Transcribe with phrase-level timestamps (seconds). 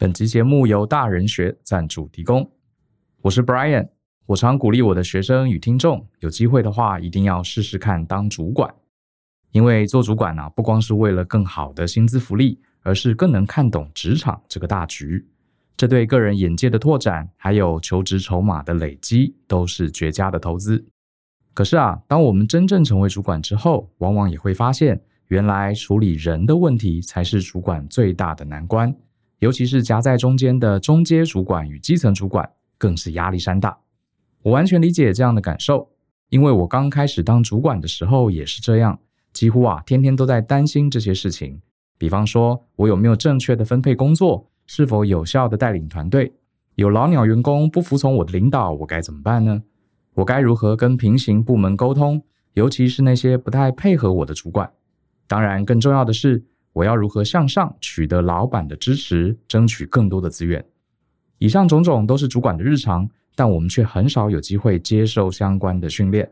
[0.00, 2.48] 本集节目由大人学赞助提供。
[3.20, 3.88] 我是 Brian，
[4.26, 8.72] 我常鼓励我的学生与听众，有机会的话一定要试试看当主管，
[9.50, 15.26] 因为做主管啊，不光是为了更好的薪资福利，而是更能看懂职场这个大局。
[15.76, 20.86] 这对个人眼界的拓展，还有求职筹码的累积，都是绝佳的投资。
[21.52, 28.94] 可是啊，当我们真正成为主管之后，往往也会发现，原来处理人的问题才是主管最大的难关。
[29.38, 33.78] 尤其是夹在中间的中阶主管与基层主管，更是压力山大。
[34.42, 35.88] 我完全理解这样的感受，
[36.28, 38.98] 因为我刚开始当主管的时候也是这样，
[39.32, 41.60] 几乎啊天天都在担心这些事情。
[41.96, 44.50] 比方说，我有没有正确的分配工作？
[44.66, 46.32] 是否有效的带领团队？
[46.74, 49.62] 有老鸟员工不服从我的领导，我该怎么办呢？
[50.14, 52.22] 我该如何跟平行部门沟通？
[52.54, 54.70] 尤其是那些不太配合我的主管。
[55.26, 60.64] 当然，更重要的是，我要如何向上取得老板的支持，争取更多的资源？
[61.38, 66.30] 以上种种都是主管的日常，但我们却很少有机会接受相关的训练。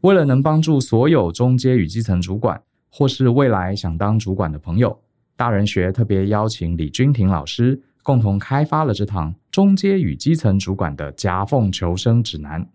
[0.00, 4.98] 为了能帮助所有中阶与基层主管，或是未来想当主管的朋友，
[5.36, 12.66] 大人学特别邀请李君婷老师共同开发了这堂中阶与基层主管的夹缝求生指南。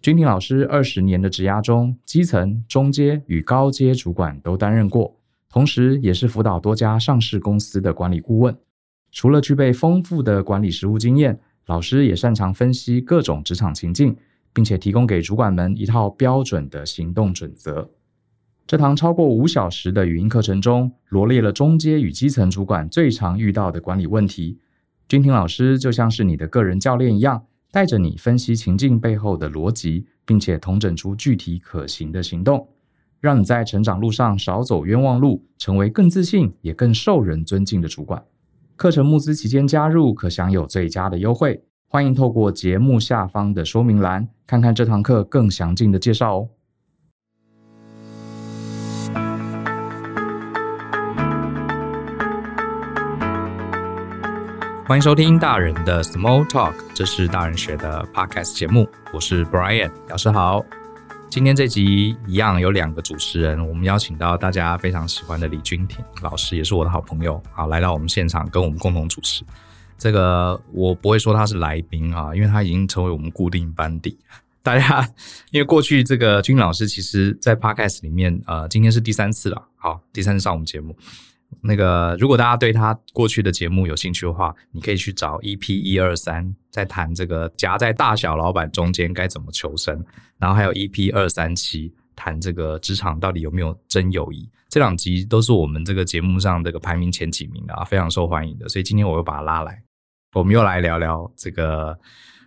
[0.00, 5.12] 君婷老师二十年的职涯中，基层、中阶与高阶主管都担任过，
[5.50, 8.56] 同时也是辅导多家上市公司的管理顾问。
[9.10, 14.16] 除了具备丰富的管理实务经验，老师也擅长分析各种职场情境，
[14.52, 17.90] 并且提供给主管们一套标准的行动准则。
[18.66, 24.58] 这堂超过五小时的语音课程中，罗列了中阶与基层主管最常遇到的管理问题。
[25.08, 32.68] 君婷老师就像是你的个人教练一样，带着你分析情境背后的逻辑，并且统整出具体可行的行动，
[33.20, 38.22] 让你在成长路上少走冤枉路，成为更自信也更受人尊敬的主管。
[38.76, 46.48] 课程募资期间加入可享有最佳的优惠，欢迎透过节目下方的说明栏看看这堂课更详尽的介绍哦。
[54.86, 60.64] 欢迎收听大人的 Small Talk，这是大人学的 Podcast 节目，我是 Brian，老师好。
[61.30, 69.44] 今天这集一样有两个主持人，我们邀请到大家非常喜欢的李君婷老师，也是我的好朋友，好来到我们现场跟我们共同主持。
[69.98, 74.16] 这个我不会说他是来宾啊，因为他已经成为我们固定班底。
[74.62, 75.06] 大家
[75.50, 80.96] 因为过去这个君老师其实在 Podcast 里面，呃，今天是第三次了，好，第三次上我们节目。
[81.62, 90.04] 那个，如果大家对他过去的节目有兴趣的话，你可以去找 EP 一二三，在谈这个夹在大小老板中间该怎么求生，
[90.38, 94.48] 然后还有 EP 二三七，谈这个职场到底有没有真友谊。
[94.68, 98.68] 这两集都是我们这个节目上这个排名前几名的啊，非常受欢迎的。
[98.68, 99.82] 所以今天我又把他拉来，
[100.34, 101.98] 我们又来聊聊这个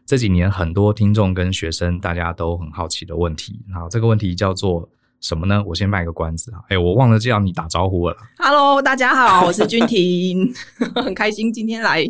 [0.06, 3.66] 这几年很多听众跟学生大家都很好奇的问题。
[3.74, 4.88] 好，这个问题叫做。
[5.22, 5.64] 什么呢？
[5.68, 6.60] 我先卖个关子啊！
[6.68, 8.18] 哎，我忘了叫你打招呼了。
[8.40, 10.52] Hello，大家好， 我是君婷，
[10.96, 12.04] 很开心今天来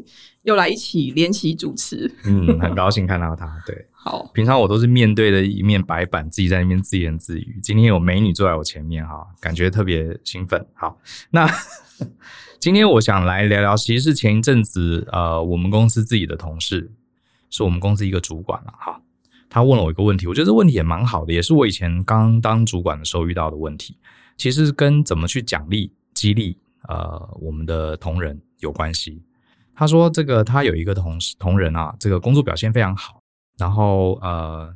[0.44, 2.10] 又来一起练习主持。
[2.26, 3.62] 嗯，很高兴看到他。
[3.66, 7.60] 对， 好，平常我都是面对着一面白板，自己在那边自言自语。
[7.62, 10.66] 今天有美女坐在我前面，哈，感觉特别兴奋。
[10.74, 10.98] 好，
[11.32, 11.46] 那
[12.60, 16.90] 今天我想来聊聊，其实是前一阵子呃，我们公司自己的同事，
[17.50, 19.02] 是我们公司一个主管了，哈。
[19.54, 23.98] 他问了我一个问题，我觉得这问题也蛮好的，也是我以前刚当主管的时候遇到的问题。
[24.38, 26.58] 其实跟怎么去奖励、激励
[26.88, 29.22] 呃我们的同仁有关系。
[29.76, 33.22] 他说，这个他有一个同事同仁啊，这个工作表现非常好，
[33.58, 34.74] 然后呃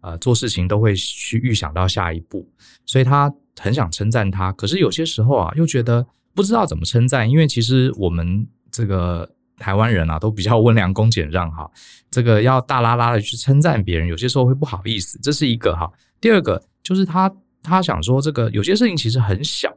[0.00, 2.50] 呃做事情都会去预想到下一步，
[2.84, 4.50] 所以他很想称赞他。
[4.54, 6.04] 可是有些时候啊，又觉得
[6.34, 9.30] 不知道怎么称赞，因为其实我们这个。
[9.58, 11.70] 台湾人啊，都比较温良恭俭让哈，
[12.10, 15.90] 这个要大拉拉的去称赞别人，有些时候会不好意思，这是一个哈。
[16.20, 19.74] 第二个就是他他想说，这个有些事情其实很小，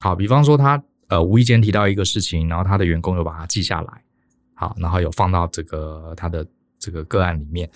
[0.00, 4.02] 好，比方说他呃无意间提到一个事情，然后他的员工又把它记下来，
[4.54, 6.44] 好，然后有放到这个他的
[6.78, 7.70] 这个个案里面，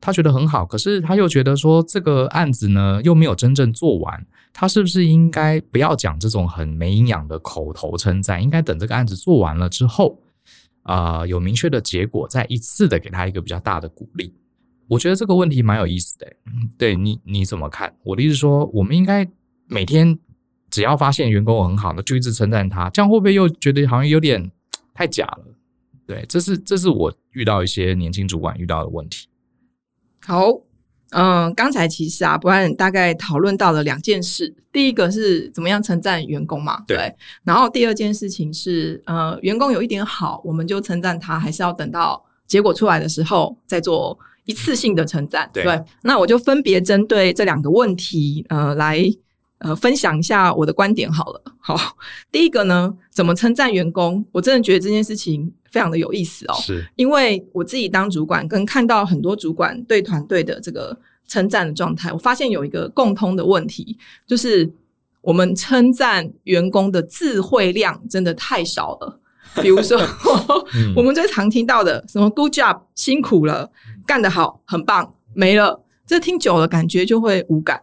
[0.00, 10.16] 他觉得很好，可是他又觉得说这个案子呢又没有真正做完，他是不是应该不要讲这种很没营养的口头称赞，应该等这个案子做完了之后。
[10.82, 14.34] 啊、有明确的结果，再一次的给他一个比较大的鼓励，
[14.88, 16.26] 我觉得这个问题蛮有意思的。
[16.76, 17.94] 对你你怎么看？
[18.02, 19.28] 我的意思说，我们应该
[19.66, 20.18] 每天
[20.70, 24.50] 只要发现员工很好的，就一直称赞他，这样会不会又觉得好像有点
[24.92, 25.44] 太假了？
[26.06, 29.28] 对，这是这是我遇到一些年轻主管遇到的问题。
[30.20, 30.46] 好，
[31.12, 34.54] 嗯，刚才其实啊，Bryan 大概讨论到了两件事。
[34.72, 36.96] 第一个是怎么样称赞员工嘛，对。
[36.96, 37.14] 对，
[37.44, 45.48] 然后第二件事情是，呃，员工有一点好，我们就称赞他，还是要等到结果出来的时候再做一次性的称赞？
[45.52, 45.62] 对。
[45.62, 49.04] 对，那我就分别针对这两个问题，呃，来
[49.62, 51.42] 呃分享一下我的观点好了。
[51.58, 51.96] 好，
[52.30, 54.24] 第一个呢，怎么称赞员工？
[54.32, 55.52] 我真的觉得这件事情。
[55.72, 60.94] 非常的有意思哦，是因为我自己当主管，跟看到很多主管对团队的这个
[61.26, 64.70] 称赞的状态，我发现有一个共通的问题，就是
[65.22, 69.18] 我们称赞员工的智慧量真的太少了。
[69.62, 69.98] 比如说，
[70.94, 73.70] 我们最常听到的什么 “good job”，辛苦了，
[74.06, 77.80] 干得好，很棒，没了，这听久了感觉就会无感，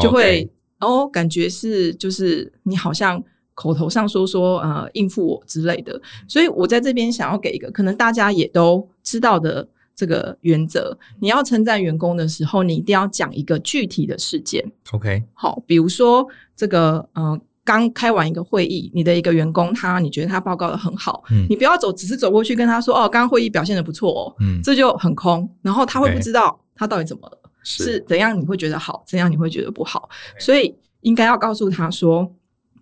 [0.00, 3.22] 就会哦，感觉是就是你好像。
[3.60, 9.66] 口头上说说呃应付我之类的，所以我在这边想要给一个可能大家也都知道的
[9.96, 14.64] 这个原则：你要称赞员工的时候，你一定要讲一个具体的事件。
[14.92, 32.34] OK，好，比如说这个呃刚开完一个会议，你的一个员工他你觉得他报告的很好，嗯，你不要走，只是走过去跟他说哦，刚刚会议表现的不错哦，嗯，这就很空，然后他会不知道他到底怎么了.是怎样你会觉得好，怎样你会觉得不好所以应该要告诉他说。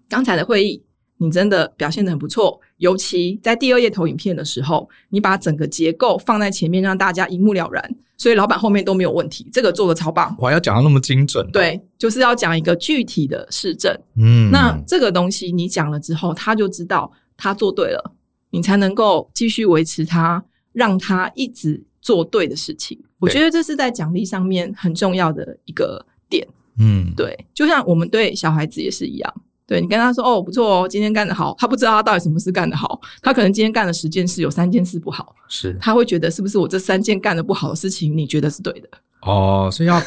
[0.08, 0.80] 刚才的会议，
[1.16, 2.60] 你真的表现得很不错。
[2.76, 9.50] 尤其在第二页投影片的时候，你把整个结构放在前面，让大家一目了然，所以老板后面都没有问题。
[9.52, 10.32] 这个做的超棒！
[10.38, 11.44] 我还要讲到那么精准？
[11.50, 13.92] 对，就是要讲一个具体的事证。
[14.16, 18.12] 嗯，那这个东西你讲了之后，他就知道他做对了，
[18.50, 22.96] 你才能够继续维持他，让他一直做对的事情。
[23.18, 26.46] 我觉得这是在奖励上面很重要的一个点。
[26.78, 29.34] 嗯，对，就像我们对小孩子也是一样。
[29.66, 38.88] 对，你跟他说哦，不错哦，今天干得好，他不知道他到底什么事干得好，他可能今天干了十件事，有三件事不好，是他会觉得是不是我这三件干得不好的事情，你觉得是对的？
[39.22, 40.00] 哦，所以要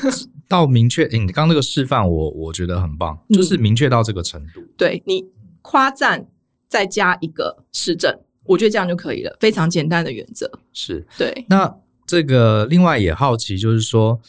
[0.48, 4.62] 到明确，你刚刚那个示范我我觉得很棒，就是明确到这个程度。
[4.62, 5.26] 嗯、对，你
[5.62, 6.26] 夸赞
[6.70, 10.50] 再加一个事证，我觉得这样就可以了，非常简单的原则。
[10.72, 11.46] 是对。
[11.50, 11.76] 那
[12.10, 14.20] 这个另外也好奇，就是说，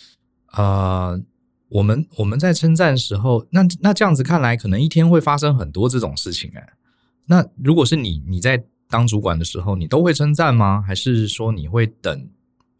[0.53, 1.21] 呃。
[1.73, 6.69] 我们我们在称赞的时候，那那这样子看来，可能一天会发生很多这种事情哎。
[7.27, 10.83] 那如果是你你在当主管的时候，你都会称赞吗？
[10.85, 12.29] 还是说你会等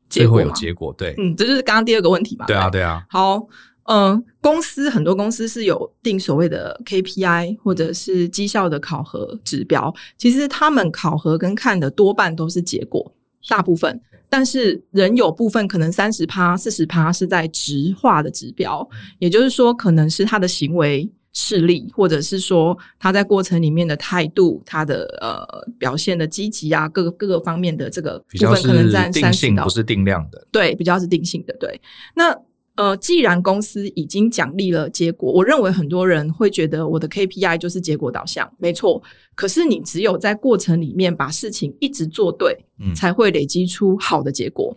[0.09, 0.93] 最后有结果？
[0.99, 2.47] 对，嗯，这就是刚刚第二个问题嘛。
[2.47, 3.07] 对啊，对啊。
[3.09, 3.37] 好，
[3.85, 13.15] 嗯、呃，公司很多公司是有定所谓的 KPI 或者是绩效的考核指标，其实他们考核跟看的多半都是结果，
[13.49, 14.01] 大部分。
[14.31, 18.89] 但是人有部分可能三十趴、四十趴是在直化的指标，
[19.19, 25.45] 也就是说，可能是他的行为势力，或者是说他在过程里面的态度、他的呃
[25.79, 31.81] 表现的积极啊，各个各个方面的这个部分可能占三十到，不是定量的，对，比较是定性的，对。
[32.15, 32.37] 那
[32.77, 39.03] 呃，既然公司已经奖励了结果，我认为很多人会觉得我的 KPI 就是结果导向，没错。
[39.35, 44.75] 可是你只有在过程里面把事情一直做对，嗯，才会累积出好的结果。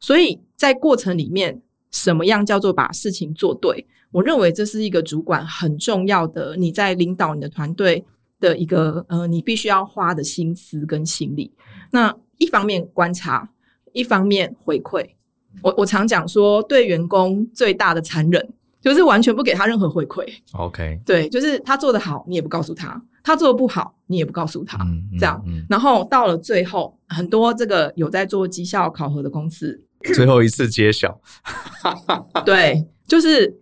[0.00, 1.60] 所以在过程里面，
[1.90, 3.86] 什么样叫做把事情做对？
[4.12, 8.04] 我认为这是一个主管很重要的，你在领导你的团队
[8.40, 11.52] 的一个呃，你必须要花的心思跟心力。
[11.90, 13.50] 那一方面观察，
[13.92, 15.06] 一方面回馈。
[15.60, 18.48] 我我常讲说，对员工最大的残忍
[18.80, 20.24] 就是完全不给他任何回馈。
[20.52, 24.82] OK，对，就是他做的好，你也不告诉他；他做得不好，你也不告诉他。
[24.84, 29.80] 嗯，这样，嗯，然后到了最后，很多这个有在做绩效考核的公司，
[30.14, 31.20] 最后一次揭晓。
[32.44, 33.58] 对，就是。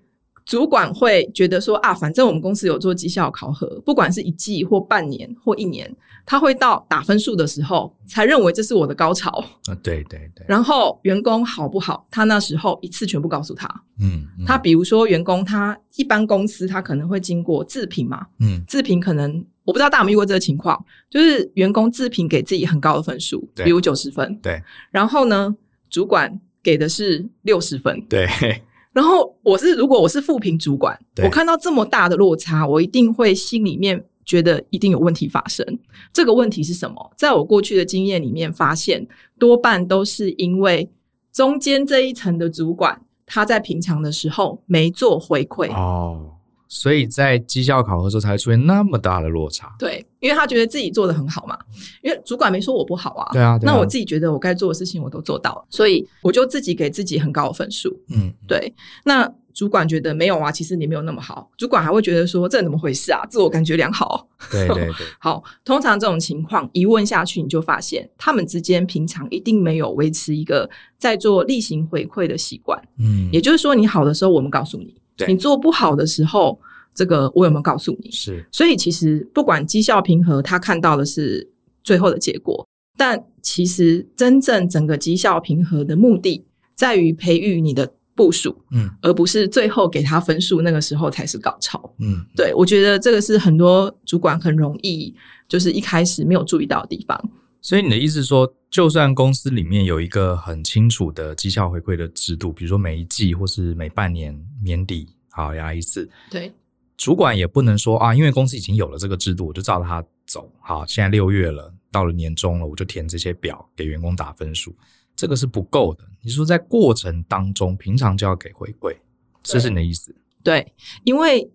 [0.47, 5.89] 主管会觉得说啊，反正我们公司有做绩效考核，不管是一季或半年或一年，
[6.31, 9.75] 他会到打分数的时候才认为这是我的高潮啊。
[9.83, 10.47] 对对对。
[10.47, 13.67] 然后员工好不好，他那时候一次全部告诉他。
[13.99, 14.25] 嗯。
[14.39, 18.25] 嗯，他比如说员工，他一般公司他可能会经过自评嘛。
[18.39, 18.63] 嗯。
[18.69, 24.39] 自评可能我不知道大家有没有遇过这个情况，就是员工自评给自己很高的分数，比如九十分。
[24.41, 24.63] 对。
[24.93, 25.53] 然后呢，
[25.91, 28.01] 主管给的是六十分。
[28.09, 28.29] 对。
[28.93, 35.67] 然后我是，如果我是副评主管，我看到这么大的落差，我一定会心里面觉得一定有问题发生。
[36.13, 37.13] 这个问题是什么？
[37.17, 39.05] 在我过去的经验里面发现，
[39.41, 40.89] 多半都是因为
[41.33, 45.69] 中间这一层的主管，他在平常的时候没做回馈。
[45.73, 46.37] 哦。
[46.73, 49.75] 所以在绩效考核的时候才会出现那么大的落差。
[49.77, 51.59] 对，因为他觉得自己做的很好嘛，
[52.01, 53.29] 因为主管没说我不好啊。
[53.33, 53.73] 对啊，对啊。
[53.73, 57.93] 那我自己觉得我该做的事情我都做到了，所以我就自己给自己很高的分数。
[58.11, 58.73] 嗯，对。
[59.05, 63.25] 那主管觉得没有啊，其实你没有那么好，主管还会觉得说，这怎么回事啊？
[63.29, 64.29] 自我感觉良好。
[64.51, 65.07] 对对对。
[65.19, 72.81] 好，通常这种情况一问下去，你就发现他们之间平常一定没有维持一个在做例行回馈的习惯。
[72.99, 76.59] 嗯，也就是说，你好的时候我们告诉你，对你做不好的时候，
[76.95, 78.11] 这个我有没有告诉你？
[78.11, 78.45] 是。
[78.51, 81.51] 所以其实不管绩效平和，他看到的是
[81.83, 82.67] 最后的结果，
[82.97, 87.93] 但其实真正整个绩效平和的目的在于培育你的。
[88.21, 95.15] 部署，嗯，而不是最后给他分数，那个时候才是高潮，嗯，对，我觉得这个是很多主管很容易
[95.49, 97.19] 就是一开始没有注意到的地方。
[97.63, 106.53] 所以你的意思是说，就算公司里面有一个很清楚的绩效回馈的制度，比如说每一季或是每半年年底好压一次，对，
[106.99, 110.53] 主管也不能说啊，因为公司已经有了这个制度，我就照着它走。
[110.61, 114.75] 好，现在六月了，到了年终了，我就填这些表给员工打分数。
[115.21, 116.05] 这个是不够的。
[116.23, 118.97] 你说在过程当中，平常就要给回馈，
[119.43, 120.15] 这是你的意思？
[120.43, 120.73] 对，
[121.05, 121.51] 因为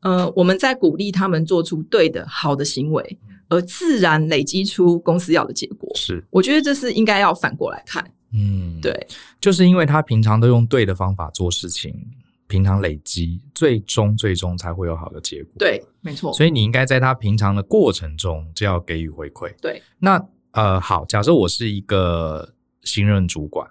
[0.00, 3.18] 呃，我们在鼓励他们做出对的、好的行为，
[3.50, 5.90] 而自然累积出公司要的结果。
[5.94, 8.10] 是，我觉得这是应该要反过来看。
[8.32, 9.06] 嗯，对，
[9.38, 11.94] 就是因为他平常都用对的方法做事情，
[12.46, 15.52] 平常累积，最终最终才会有好的结果。
[15.58, 16.32] 对，没错。
[16.32, 19.54] 所以你应该在他平常的过程中就要给予回馈。
[19.60, 22.54] 对，那呃，好，假设我是一个。
[22.82, 23.68] 新任主管，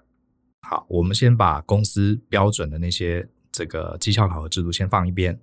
[0.60, 5.38] 好，我们先把公司标准的那些这个绩效考核制度先放一边。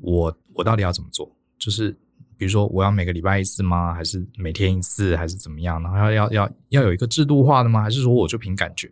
[0.00, 1.30] 我我到底要怎么做？
[1.58, 1.90] 就是
[2.36, 3.92] 比如说，我要每个礼拜一次吗？
[3.92, 5.16] 还是每天一次？
[5.16, 5.82] 还是怎么样？
[5.82, 7.82] 然后要要要要有一个制度化的吗？
[7.82, 8.90] 还是说我就凭感觉？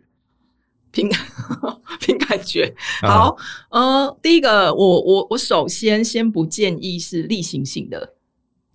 [0.91, 1.09] 凭
[1.99, 2.75] 凭感觉。
[3.01, 3.37] 好，
[3.69, 8.16] 嗯、呃，第一个，我我我首先先不建议是例行性的。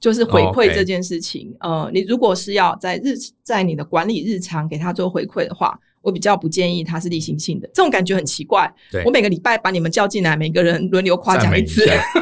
[0.02, 1.84] 就是回馈这件事情，oh.
[1.84, 8.68] 呃，你如果是要在日在你的管理日常给他做回馈的话，我比较不建议他是例行性的，这种感觉很奇怪。
[8.90, 11.86] 对我每个礼拜把你们叫进来，每个人轮流夸奖一次，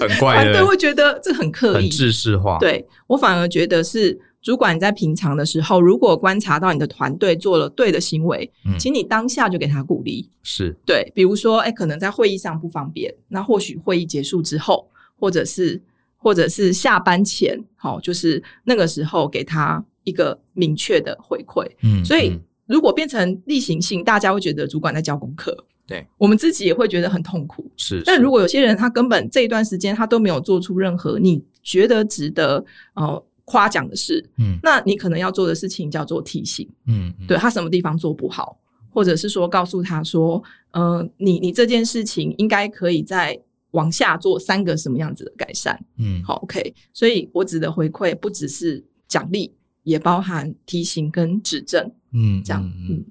[0.00, 2.58] 很怪的，团队会觉得这很刻意、很制式化。
[2.58, 10.28] 对，我反而觉得是主管在平常的时候，如果观察到你的团队做了对的行为，嗯，请你当下就给他鼓励。
[10.42, 15.80] 是对，比如说，哎，可能在会议上不方便，那或许会议结束之后，或者是。
[16.22, 21.66] 或者是下班前，好，就是那个时候给他一个明确的回馈。
[21.82, 25.56] 嗯，所以如果变成例行性，大家会觉得主管在教功课。
[25.86, 27.68] 对，我们自己也会觉得很痛苦。
[27.74, 32.62] 是，但如果有些人他根本这一段时间他都没有做出任何你觉得值得
[32.94, 36.68] 呃夸奖的事，嗯，那你可能要做的事情叫做提醒。
[36.86, 38.58] 嗯，对他什么地方做不好，
[38.90, 43.40] 或者是说告诉他说，呃，你你这件事情应该可以在。
[43.72, 45.78] 往下做三个什么样子的改善？
[45.98, 46.74] 嗯，好，OK。
[46.92, 51.92] 所以我指的回馈不只是奖励，也包含提醒跟指正。
[52.12, 52.62] 嗯，这样。
[52.64, 53.04] 嗯，嗯，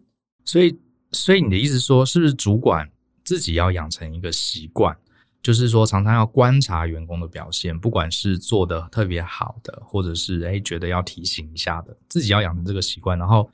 [0.43, 0.77] 所以，
[1.11, 2.89] 所以你的意思说，是不是主管
[3.23, 4.97] 自己要养成一个习惯，
[5.41, 13.49] 就是说常常要观察员工的表现，不管是做的特别好的，或者是哎觉得要提醒一下的，自己要养成这个习惯，然后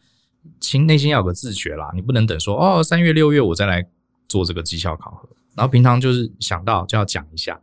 [0.60, 1.92] 心内心要有个自觉啦。
[1.94, 3.88] 你不能等说哦，三月六月我再来
[4.28, 5.30] 做这个绩效考核。
[5.56, 7.60] 然后平常就是想到就要讲一下，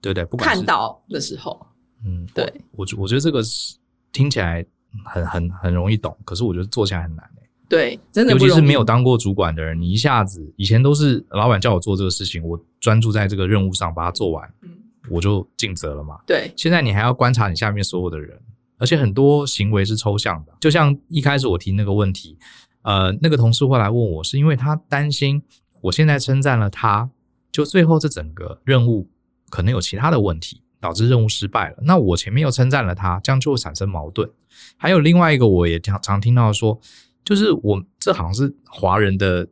[0.00, 0.24] 对不对？
[0.24, 1.64] 不管看到的时候，
[2.04, 3.76] 嗯，对，我我我觉得这个是
[4.12, 4.66] 听起来
[5.04, 7.48] 很很很容易懂，可是我觉得做起来很难诶。
[7.68, 14.70] 对，真的，尤其是没有当过主管的人，你一下子以前都是老板叫我做这个事情，我专注在这个任务上把它做完，嗯，
[15.10, 16.18] 我就尽责了嘛。
[16.26, 18.40] 对，现在你还要观察你下面所有的人，
[18.78, 22.38] 而且很多行为是抽象的，就像一开始我提那个问题，
[22.82, 25.42] 呃，那个同事会来问我，是因为他担心
[25.80, 27.10] 我现在称赞了他。
[27.50, 29.08] 就最后这整个任务
[29.48, 34.28] 可能有其他的问题导致任务失败了，那我前面又称赞了他，这样就会产生矛盾。
[34.76, 36.78] 还有另外一个，我也常常听到说，
[37.24, 39.46] 就是我这好像是华人的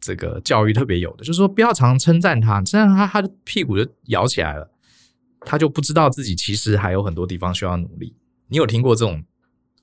[0.00, 4.70] 这个教育特别有的，就是说不要常称赞他，这样他他的屁股就摇起来了，
[5.40, 8.14] 他就不知道自己其实还有很多地方需要努力。
[8.48, 9.22] 你有听过这种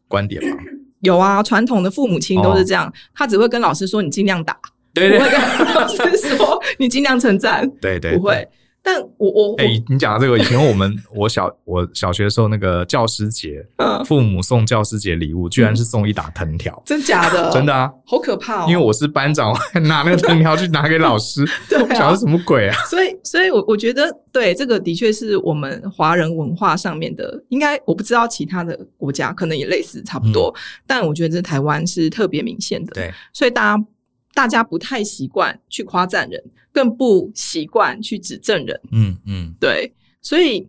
[0.08, 0.58] 观点吗？
[1.02, 4.60] 有啊，传统的父母亲都是这样，哦、他只会跟老师说：“你尽量打。”
[5.00, 7.70] 对对，不会跟 老师说，你尽量称赞。
[7.82, 8.48] 对对，不会。
[8.84, 13.62] 但我我哎，你讲到这个，以前我们 我小我小学的时候，那个教师节，
[14.06, 17.50] 父母送教师节礼物，居然是送一打藤条，真假的？
[17.52, 18.66] 真的啊，好可怕哦！
[18.70, 22.78] 因为我是班长，拿那个藤条去拿给老师，对，讲的什么鬼啊？
[22.86, 30.54] 所以，所以我我觉得，对这个的确是我们华人文化上面的，应该我不知道其他的国家可能也类似差不多，
[30.86, 32.94] 但我觉得这台湾是特别明显的。
[32.94, 33.84] 对，所以大家。
[34.38, 36.40] 大家不太习惯去夸赞人，
[36.72, 38.80] 更不习惯去指正人。
[38.92, 39.92] 嗯嗯，对，
[40.22, 40.68] 所以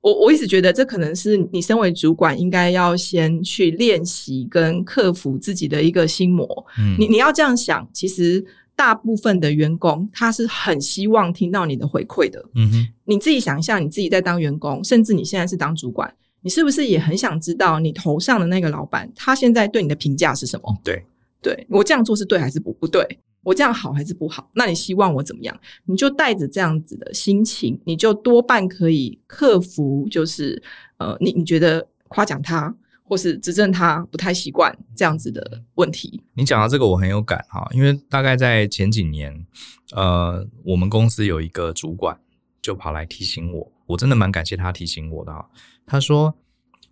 [0.00, 6.46] 我我一直觉得这可能是你身为主管应该要先去练习跟克服自己的一个心魔。
[6.78, 8.42] 嗯，你你要这样想，其实
[8.74, 12.42] 大部分的员工他是很希望听到你的回馈的。
[12.54, 16.10] 嗯哼，你自己想一下，你自己在当员工，甚至你现在是当主管，
[16.40, 20.74] 你是不是也很想知道你头上的那个老板他现在对你的评价是什么？
[20.82, 21.04] 对，
[21.42, 23.18] 对我这样做是对还是不不对？
[23.42, 24.50] 我这样好还是不好？
[24.54, 25.60] 那你希望我怎么样？
[25.86, 30.62] 你就带着这样子的心情，你就多半可以克服，就是
[30.98, 36.22] 呃，你你觉得夸奖他或是指正他不太习惯这样子的问题。
[36.34, 39.46] 你讲到这个，我很有感哈，因为大概在前几年，
[39.92, 42.20] 呃，我们公司有一个主管
[42.60, 45.48] 就跑来提醒我，我真的蛮感谢他提醒我的哈。
[45.86, 46.34] 他说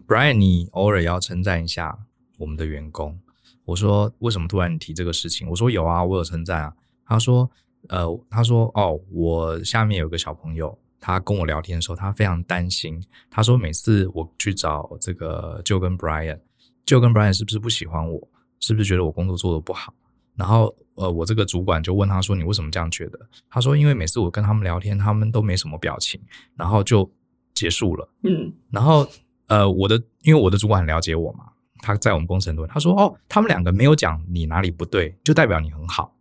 [0.06, 1.98] ：“Brian，你偶尔要称赞一下
[2.38, 3.20] 我们的员工。”
[3.68, 5.46] 我说，为什么突然你提这个事情？
[5.46, 6.72] 我说有啊，我有称赞啊。
[7.04, 7.48] 他说，
[7.90, 12.98] 呃，他说哦，我下面有个小朋友，他跟我聊天的时候，他非常担心。
[13.28, 18.26] 他说每次我去找这个 Joe 跟 Brian，Joe 跟 Brian 是不是不喜欢我？
[18.58, 19.92] 是不是觉得我工作做得不好？
[20.34, 23.20] 然后呃，我这个主管就问他说，你为什么这样觉得？
[23.50, 26.18] 他说因为每次我跟他们聊天，他们都没什么表情，
[26.56, 27.10] 然后就
[27.52, 28.08] 结束了。
[28.22, 29.06] 嗯，然后
[29.48, 31.50] 呃，我的因为我的主管很了解我嘛。
[31.80, 36.14] 他在我们公司很多，他说：“哦，他们两个没有讲你哪里不对，就代表你很好，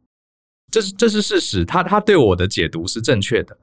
[0.71, 1.65] 这是这是事实。
[1.65, 3.57] 他他对我的解读是正确的，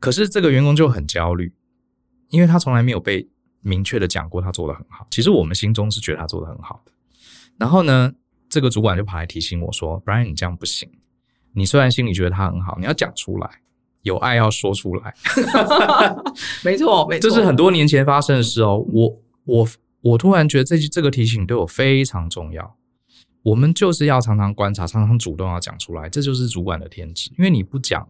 [0.00, 1.54] 可是这个员工就很焦虑，
[2.30, 3.28] 因为他从来没有被
[3.60, 5.06] 明确的讲过他做得很好。
[5.10, 6.92] 其实我们心中是觉得他做得很好的。
[7.58, 8.12] 然后呢，
[8.48, 10.90] 这个主管就跑来提醒我说：‘Brian，你这样不行。
[11.54, 13.48] 你虽然心里觉得他很好，你要讲出来，
[14.02, 15.14] 有爱要说出来。
[16.64, 18.84] ’没错，没错，这是很多年前发生的事哦。
[18.92, 19.68] 我我。”
[20.02, 22.76] 我突然觉得这这个提醒对我非常重要。
[23.42, 27.30] 我们就是要常常观察，常常主动要讲出来，这就是主管的天职。
[27.38, 28.08] 因为你不讲，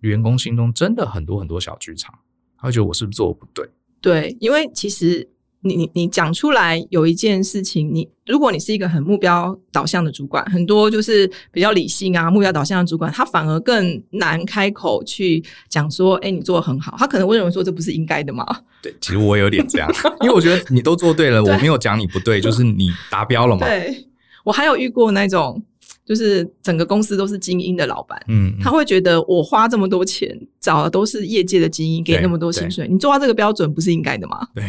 [0.00, 2.18] 员工心中真的很多很多小剧场，
[2.56, 3.68] 他会觉得我是不是做的不对？
[4.00, 5.28] 对，因为其实。
[5.66, 18.44] 你你你讲出来有一件事情，你如果你是一个很目标导向的主管，很多就是比较理性啊，目标导向的主管，他反而更难开口去讲说，哎、欸，你做的很好，他可能会认为说这不是应该的吗？
[18.82, 19.90] 对，其实我有点这样，
[20.22, 23.66] 因为我觉得你都做对了，对我没有讲你不对，就是你达标了嘛。
[23.66, 24.06] 对，
[24.44, 25.62] 我还有遇过那种，
[26.04, 34.48] 就是整个公司都是精英的老板，嗯，他会觉得我花这么多钱找的都是业界的精英，给那么多薪水，你做到这个标准不是应该的吗？
[34.54, 34.64] 对。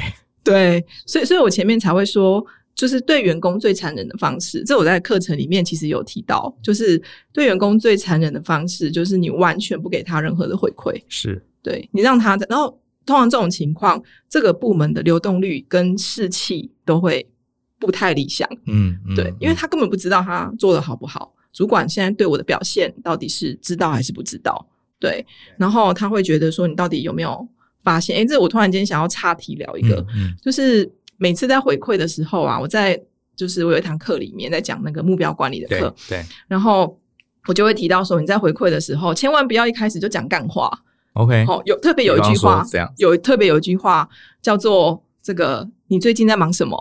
[0.48, 4.63] 对，所以，所以我前面才会说，就是对员工最残忍的方式。
[4.63, 7.01] 这我在课程里面其实有提到，就是
[7.34, 11.04] 对员工最残忍的方式，就是你完全不给他任何的回馈。
[11.10, 17.28] 是，对，你让他，然后通常这种情况，这个部门的流动率跟士气都会
[17.78, 18.48] 不太理想。
[18.67, 24.65] 嗯，嗯对，因为他根本不知道他做的好不好，主管现在对我的表现到底是知道还是不知道？
[25.00, 25.26] 对，
[25.58, 27.48] 然后他会觉得说，你到底有没有？
[27.88, 33.02] 发现，哎，这我突然间想要岔题聊一个，嗯嗯、就是每次在回馈的时候啊，我在
[33.34, 37.00] 就是我有一堂课里面在讲那个目标管理的课，对，对然后
[37.47, 40.69] 我就会提到说，你在回馈的时候，千万不要一开始就讲干话
[41.13, 42.62] ，OK，好、哦，有特别有一句话，
[42.97, 44.10] 有特别有一句话
[44.41, 46.78] 叫做这个，你最近在忙什么？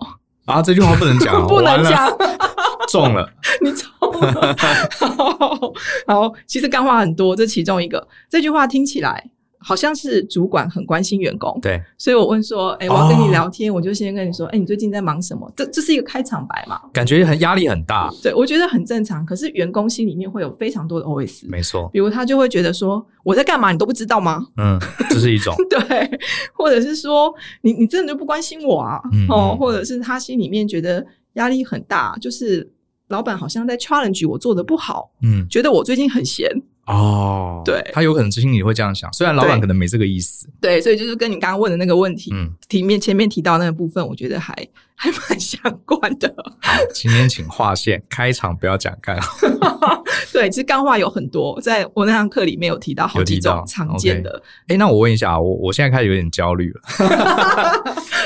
[0.46, 2.10] 啊，这句话不能讲， 不能讲，
[2.90, 3.30] 中了，
[3.62, 3.88] 你中
[4.20, 4.56] 了，
[4.98, 5.72] 好，
[6.08, 9.30] 好，其实干话很多，这其中一个，这句话听起来。
[9.66, 15.52] 好像是主管很关心员工，对，所以我问说，哎、欸，我要跟你聊天，哦、我就先跟你说，哎、欸，你最近在忙什么？
[15.56, 16.80] 这这是一个开场白嘛？
[16.92, 19.26] 感觉很压力很大，对，我觉得很正常。
[19.26, 24.46] 可是员工心里面会有非常多的 OS，没错，比如他就会觉得说，我在干嘛，你都不知道吗？
[24.56, 24.78] 嗯，
[25.10, 26.10] 这是一种 对，
[26.54, 29.00] 或者是说，你你真的就不关心我啊？
[29.12, 32.70] 嗯、哦，或者是他心里面觉得压力很大，就是
[33.08, 36.48] 老板好像在 challenge 我做的不好，嗯，觉得我最近很闲。
[36.86, 40.48] 哦，对，他有可能心里会这样想，虽然老板可能没这个意思。
[40.60, 44.54] 对，对，所以就是跟你刚刚问的那个问题，嗯，题面前面提到那个部分，我觉得还
[44.94, 46.32] 还蛮相关的。
[46.62, 50.02] 好，今天请划线， 开场不要讲干话。
[50.32, 54.40] 对，其实干话有很多，在我那堂课里面有提到好几种常见的。
[54.68, 56.80] 哎、okay，那我问一下，我我现在开始有点焦虑了。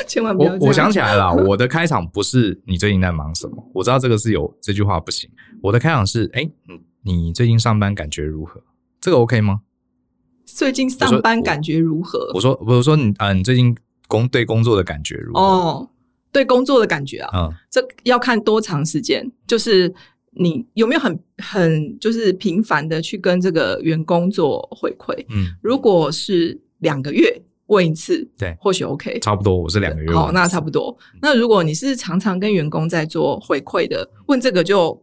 [0.06, 0.52] 千万不要！
[0.52, 5.30] 我我想起来了，我的开场不是你最近在忙什么，我知道这个是有这句话不行。
[5.62, 6.78] 我的开场是，哎，嗯。
[7.02, 8.62] 你最近上班感觉如何？
[9.00, 9.62] 这个 OK 吗？
[10.44, 12.30] 最近上班感觉如何？
[12.34, 13.74] 我说，我说，你啊，你最近
[14.08, 15.40] 工对工作的感觉如何？
[15.40, 15.90] 哦，
[16.32, 19.94] 对工作的感觉啊，嗯，这要看多长时间，就是
[20.32, 25.24] 你有没有很很就是频繁的去跟这个员工做回馈？
[25.30, 30.12] 嗯，如果是两个月问一次，对，或许 OK，差不多，我是两个月。
[30.12, 30.94] 好，那差不多。
[31.22, 35.00] 那如果你是常常跟员工在做回馈的，问这个就。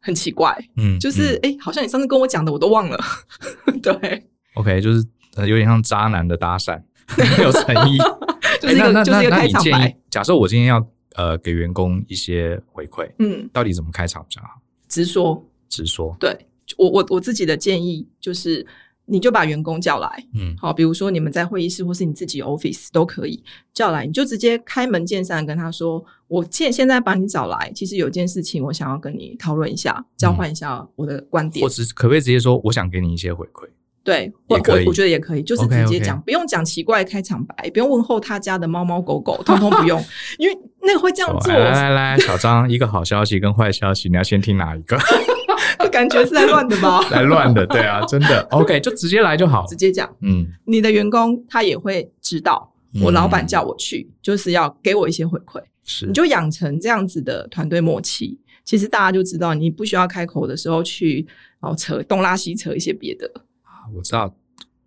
[0.00, 2.98] 很奇怪，嗯，就是哎、嗯欸，好像你上次跟我讲的我都忘了，
[3.82, 5.04] 对，OK，就是
[5.36, 6.80] 呃，有点像渣男的搭讪，
[7.38, 7.98] 没有诚意，
[8.60, 9.96] 就是一个、欸、那就是一个开场白。
[10.10, 10.86] 假设我今天要
[11.16, 14.60] 呃给员工一些回馈，嗯，到底怎么开场比较好？
[14.88, 16.36] 直说，直说，对，
[16.76, 18.66] 我我我自己的建议就是。
[19.10, 23.42] 你就把员工叫来，嗯，好，比如说你们在会议室或是你自己 office 都可以
[23.74, 33.68] 叫来，你就直接开门见山跟他说：“我现现在把你找来，其实有件事情我想要跟你讨论一下，交换一下我的观点。”或者可不可以直接说：“我想给你一些回馈？”
[34.02, 40.02] 对，我我我觉得也可以，就是直接讲，okay, okay 不用讲奇怪开场白，不用问候他家的猫猫狗狗，通通不用，
[40.38, 41.52] 因为那个会这样做。
[41.52, 44.96] 来来来，小张，一个好消息跟坏消息，你要先听哪一个？
[45.90, 47.00] 感觉是在乱的吧？
[47.10, 48.40] 来乱的，对啊，真的。
[48.50, 50.08] OK，就直接来就好，直接讲。
[50.20, 55.62] 嗯，你的员工他也会知道，我老板叫我去，嗯、就是要给我一些回馈。
[55.84, 61.26] 是，你就养成这样子的团队默契，其实大家就知道，你不需要开口的时候去
[61.60, 63.30] 然后扯东拉西扯一些别的。
[63.62, 64.34] 啊，我知道。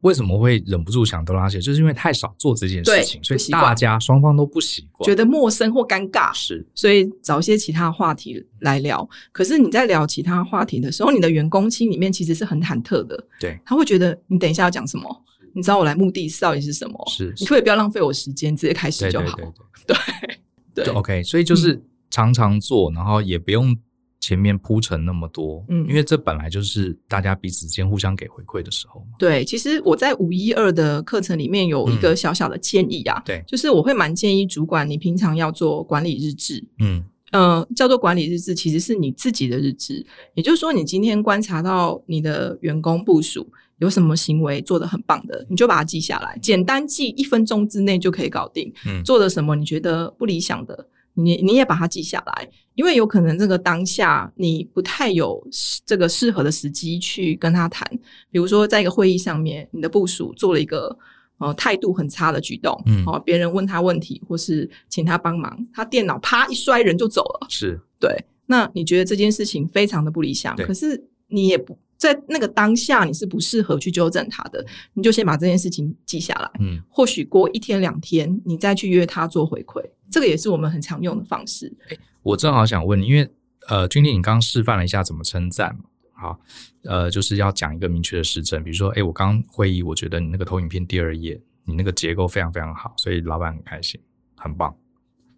[0.04, 1.60] 为什么会忍不住想多拉些？
[1.60, 6.34] 就是因为太少做这件事情，所以大家双方都不习惯，觉得陌生或尴尬。
[6.34, 9.08] 是，所以找一些其他话题来聊。
[9.32, 13.28] 可是你在聊其他话题的时候，你的员工心里面其实是很忐忑的。
[13.40, 15.24] 对，他会觉得你等一下要讲什么？
[15.54, 17.04] 你知道我来目的到底是什么？
[17.08, 19.38] 是，你可以不要浪费我时间，直接开始就好。
[19.38, 19.54] 对对
[19.88, 20.36] 对
[20.74, 21.24] 对，对， OK。
[21.24, 23.76] 所以就是常常做，然后也不用。
[24.24, 29.18] 前面铺陈那么多，嗯，因为这本来就是大家彼此间互相给回馈的时候嘛。
[29.20, 40.06] 对，其实我在五一二的课程里面有一个小小的建议啊，嗯、对，就是我会蛮建议主管，你平常要做管理日志，嗯，呃，叫做管理日志，其实是你自己的日志，
[40.36, 43.46] 也就是说，你今天观察到你的员工部署
[43.80, 48.72] 有什么行为做得很棒的，你就把它记下来，简单记一分钟之内就可以搞定。
[48.88, 50.88] 嗯，做了什么你觉得不理想的？
[51.14, 55.46] 你你也把它记下来，因为有可能这个当下你不太有
[55.86, 57.88] 这个适合的时机去跟他谈。
[58.32, 60.98] 比如说，在一个会议上面，你的部署做了一个
[61.38, 67.48] 呃态度很差的举动，嗯，哦，别人问他问题或是请他帮忙，他电脑啪一摔，人就走了。
[67.50, 68.10] 是，对。
[68.46, 71.78] 那你觉得这件事情非常的不理想，可是你也不
[72.12, 76.52] 在那个当下，你是不适合去纠正他的，你就先把这件事情记下来。
[76.60, 79.82] 嗯，或许过一天两天，你再去约他做回馈。
[80.12, 81.74] 这个也是我们很常用的方式。
[81.90, 83.30] 欸、我正好想问你，因为
[83.70, 85.86] 呃，君婷，你刚刚示范了一下怎么称赞嘛？
[86.12, 86.40] 好，
[86.84, 94.00] 呃，就是要讲一个明确的实证，比如说，哎、欸，我刚会议，我觉得你那个投影片第二页，你那个结构非常非常好，所以老板很开心，
[94.36, 94.76] 很棒。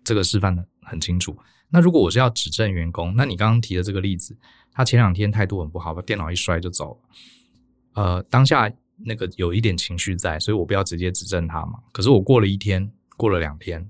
[0.04, 1.38] 这个示范的很清楚。
[1.70, 4.38] 那如果我是要指正员工，那你刚刚提的这个例子，
[4.76, 7.10] 他前两天态度很不好，把电脑一摔就走了。
[7.94, 11.80] 呃，当下那个有一点情绪在，所以我不要直接指正他嘛。
[11.92, 13.90] 可是我过了一天，过了两天。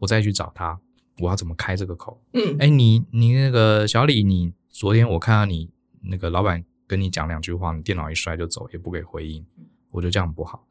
[0.00, 0.78] 我再去找他，
[1.18, 2.22] 我要怎么开这个口？
[2.32, 5.68] 嗯，哎，你你那个小李，你昨天我看到你
[6.02, 9.44] 那个老板跟你讲两句话，你电脑一摔就走，也不给回应，
[9.90, 10.64] 我觉得这样不好，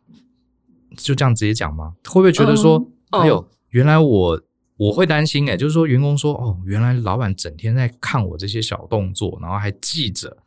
[0.96, 1.94] 就这样直接讲吗？
[2.06, 2.80] 会不会觉得说，
[3.12, 4.42] 嗯、哎呦，哦、原来我
[4.78, 5.54] 我会担心、欸？
[5.54, 10.38] 哎，就是说员工说，哦，原来老板整天在看我这些小动作，然后还记着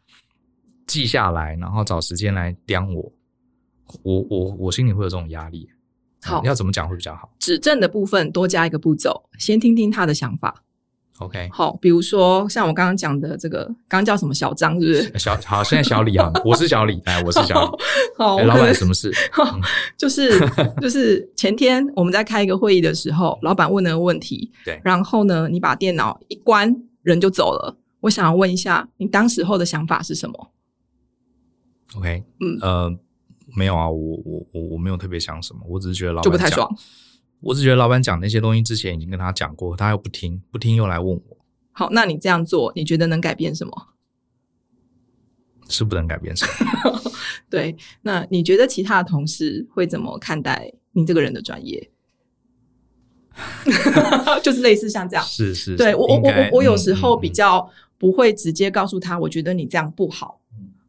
[0.86, 3.12] 记下来，然后找时间来刁我，
[4.02, 5.68] 我我我心里会有这种压力。
[6.22, 7.34] 好，要怎么讲会比较好？
[7.38, 10.62] 指正的部分多加一个步骤，先听听他的想法。
[11.20, 15.18] OK，好，比如说像我刚刚讲的这个，刚刚叫什么小张，是不是？
[15.18, 17.78] 小好，现在小李啊， 我是小李，哎，我是小李。
[18.16, 19.12] 好，老板什么事？
[19.98, 20.40] 就是
[20.80, 27.76] 就是前天我们在开一个会议的时候，老板问了个问题，对，然后呢，你把电脑一关，人就走了。
[28.00, 30.50] 我想要问一下，你当时候的想法是什么
[31.96, 32.98] ？OK，嗯呃。
[33.56, 36.72] 没有啊，我我我我没有特别想什么，我只是觉得老板就不太爽。
[37.40, 41.36] 我只觉得老板讲那些东西之前已经跟他讲过，他又不听，不听又来问我。
[41.72, 43.88] 好，那你这样做，你觉得能改变什么？
[45.68, 47.00] 是不能改变什么。
[47.48, 51.90] 对，那你觉得其他的同事会怎么看待你这个人的专业？
[54.42, 55.76] 就是类似像这样，是是，是。
[55.76, 60.39] 对我我我我我有时候比较不会直接告诉他，我觉得你这样不好。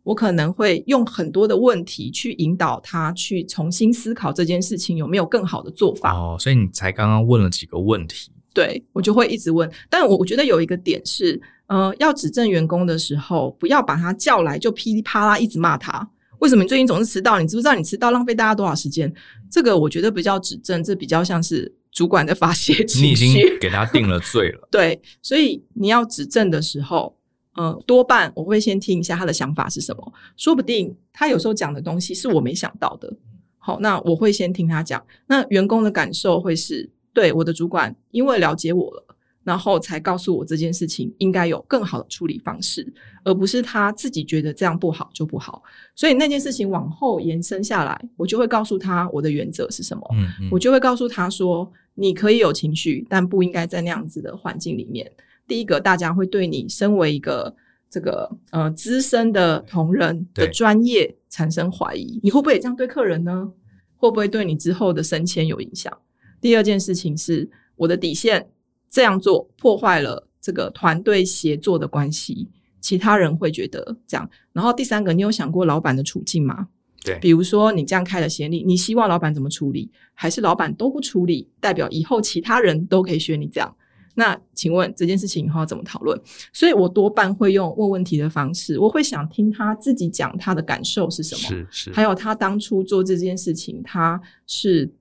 [0.04, 6.14] 我可能会用很多的问题去引导他去重新思考这件事情有没有更好的做法。
[6.14, 8.32] 哦，所以你才刚刚问了几个问题。
[8.54, 9.72] 对，我就会一直问。
[9.90, 16.10] 但我我觉得有一个点是，呃，要指正员工的时候，不要把他叫来就噼里啪啦一直骂他。
[16.40, 17.40] 为什么你最近总是迟到？
[17.40, 19.14] 你知不知道你迟到浪费大家多少时间？
[19.50, 23.06] 这个我觉得比较指正，这比较像是主管的发泄情绪。
[23.06, 24.68] 你已经给他定了罪了。
[24.72, 27.16] 对，所以你要指正的时候。
[27.56, 33.14] 呃，多半我会先听一下他的想法是什么，说不定他有时候讲的东西是我没想到的。
[33.58, 35.06] 好，那我会先听他讲。
[35.28, 42.92] 那员工的感受会是，对，我的主管因为了解我了，然后才告诉我这件事情应该有更好的处理方式，
[43.24, 45.62] 而不是他自己觉得这样不好就不好。
[45.94, 50.04] 所以那件事情往后延伸下来，我就会告诉他我的原则是什么。
[50.14, 55.12] 嗯嗯，我就会告诉他说，你可以有情绪，但不应该在那样子的环境里面。
[55.52, 57.54] 第一个，大家会对你身为一个
[57.90, 63.52] 这个呃资深的同仁的专业产生怀疑，你会不会也这样对客人呢？
[63.98, 65.92] 会不会对你之后的升迁有影响？
[66.40, 68.48] 第二件事情是我的底线，
[68.90, 72.48] 这样做破坏了这个团队协作的关系，
[72.80, 74.30] 其他人会觉得这样。
[74.54, 76.70] 然后第三个，你有想过老板的处境吗？
[77.04, 79.92] 对，比如说你这样开了先例，你希望老板怎么处理？
[80.14, 83.76] 还是老板都不处理，代表以后其他人都可以学你这样？
[84.16, 86.20] 那请问这件事情以后要怎么讨论？
[86.52, 94.92] 所以我多半会用问问题的方式，我会想听他自己讲他的感受是什么，是是，还有他当初做这件事情，他是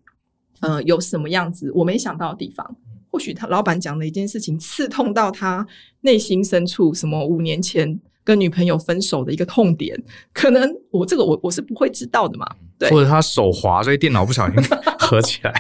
[0.61, 2.77] 呃有什么样子我没想到的地方。
[3.11, 5.66] 或许他老板讲的一件事情刺痛到他
[6.03, 8.01] 内心深处，什么五年前。
[8.23, 10.01] 跟女朋友分手的一个痛点，
[10.33, 12.46] 可能我这个我我是不会知道的嘛，
[12.79, 14.62] 对，或者他手滑，所以电脑不小心
[15.01, 15.53] 合起来，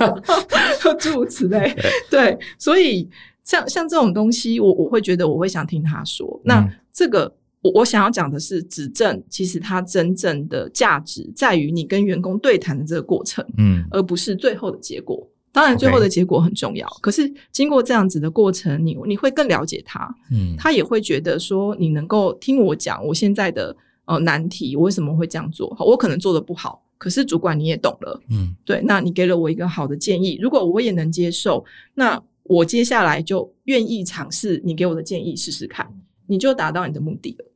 [0.98, 1.74] 诸如此类，
[2.10, 3.08] 对，所以
[3.44, 6.26] 像像这种东西，我我会觉得我会想听他说。
[6.44, 15.28] 嗯、那这个我我想要讲的是，指正其实它真正的价值在于你跟员工对谈的这个过程，嗯，而不是最后的结果。
[15.52, 16.86] 当然，最后的结果很重要。
[17.02, 25.74] 可是经过这样子的过程，你你会更了解他，嗯，他也会觉得说，你能够听我讲我现在的呃难题，我为什么会这样做？
[25.74, 35.90] 好，我可能做的不好，可是主管你也懂了，嗯，对，那你给了我一个好的建议，如果我也能接受，那我接下来就愿意尝试你给我的建议试试看，
[36.26, 37.46] 你就达到你的目的了。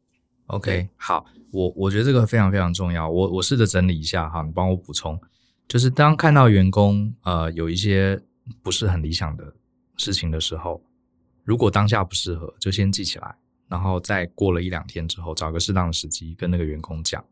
[0.47, 5.21] OK，好，我我觉得这个非常非常重要，我我试着整理一下哈，你帮我补充。
[5.69, 8.19] 就是当看到员工呃有一些
[8.63, 9.53] 不是很理想的
[9.99, 10.83] 事情的时候，
[11.45, 13.35] 如果当下不适合，就先记起来，
[13.69, 17.23] 然后再过了一两天之后，找个适当的时机跟那个员工讲，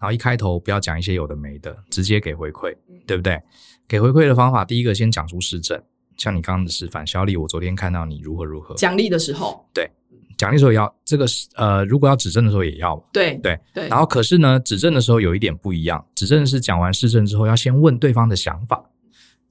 [0.00, 2.74] 然后一开头不要讲一些有的没的，直接给回馈，
[3.06, 3.40] 对不对？
[3.86, 5.80] 给回馈的方法，第一个先讲出事证，
[6.16, 9.90] 像你刚刚的示范，小李，我昨天看到你如何如何，奖励的时候，对。
[10.38, 13.86] 奖励的时候也要这个呃，如果要指证的时候也要对对对。
[13.88, 18.82] 然后可是呢，指证的时候有一点不一样，指证是讲完事证之后要先问对方的想法，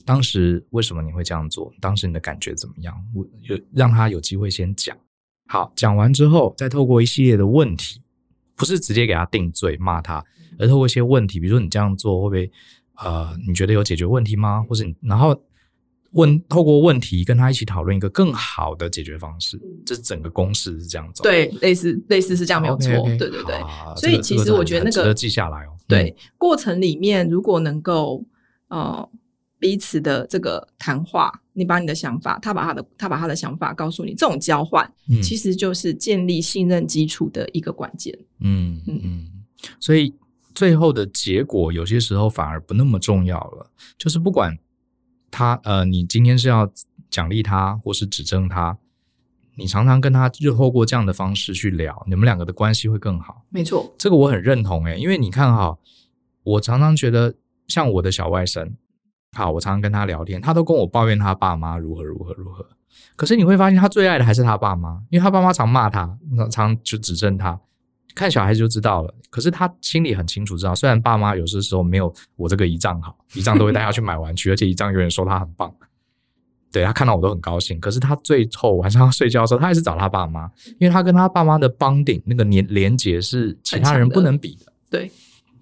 [0.03, 1.71] 当时为什么你会这样做？
[1.79, 2.95] 当时你的感觉怎么样？
[3.13, 4.97] 我有让他有机会先讲。
[5.45, 8.01] 好，讲完之后再透过一系列的问题，
[8.55, 10.25] 不是直接给他定罪骂他，
[10.57, 12.51] 而透过一些问题，比如说你这样做会不会
[12.97, 14.65] 呃，你觉得有解决问题吗？
[14.67, 15.39] 或者你然后。
[16.13, 21.21] 问透过问题跟他一起讨论一个更好的解决方式，这整个公式是这样走。
[21.21, 22.89] 对，类似类似是这样没有错。
[22.91, 23.61] Okay, okay, 对对对，
[23.95, 25.77] 所以其实我觉得那个值得记下来哦。
[25.87, 28.25] 对，过程里面如果能够
[28.69, 29.07] 呃
[29.59, 38.17] 彼此的这个谈话，你把你的想法，他把他的他把他的想法告诉你，这种交换嗯其实就是建立信任基础的一个关键。
[38.39, 39.27] 嗯嗯嗯，
[39.79, 40.11] 所以
[40.53, 44.57] 最后的结果有些时候反而不那么重要了，就是不管。
[45.31, 46.67] 他呃，你今天是要
[47.07, 48.75] 奖励他，或是指正他？
[49.57, 53.45] 你常常跟他就透过这样的方式去聊，你们两个的关系会更好。
[53.49, 55.77] 没错，这个我很认同诶，因为你看哈，
[56.41, 57.35] 我常常觉得
[57.67, 58.71] 像我的小外甥，
[59.37, 62.67] 好，我常常跟他聊天，他都跟我抱怨他爸妈如何如何如何。
[63.15, 66.17] 可是你会发现，他最爱的还是他爸妈，因为他爸妈常骂他，
[66.49, 67.61] 常就指正他。
[68.19, 75.73] 看小孩子就知道了，可是他心里很清楚知道，虽然爸妈有些时候没有我这个姨丈好，姨丈都会带他去买玩具，而且姨丈永远说他很棒，
[76.69, 77.79] 对，他看到我都很高兴。
[77.79, 84.65] 可是他最后晚上要睡觉的时候，他还是找他爸妈，因为他跟他爸妈的 bonding 那个连连接是其他人不能比的。
[84.65, 85.11] 的对，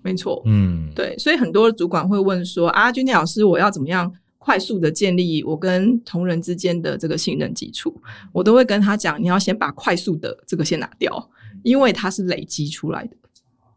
[0.02, 8.02] 没错，嗯，对，所以很多主管会问说啊，君天老师，我要怎么样快速的建立我跟同仁之间的这个信任基础？
[8.32, 11.30] 我都会跟他讲，你要先把快速的这个先拿掉。
[11.64, 13.16] 因为它是累积出来的，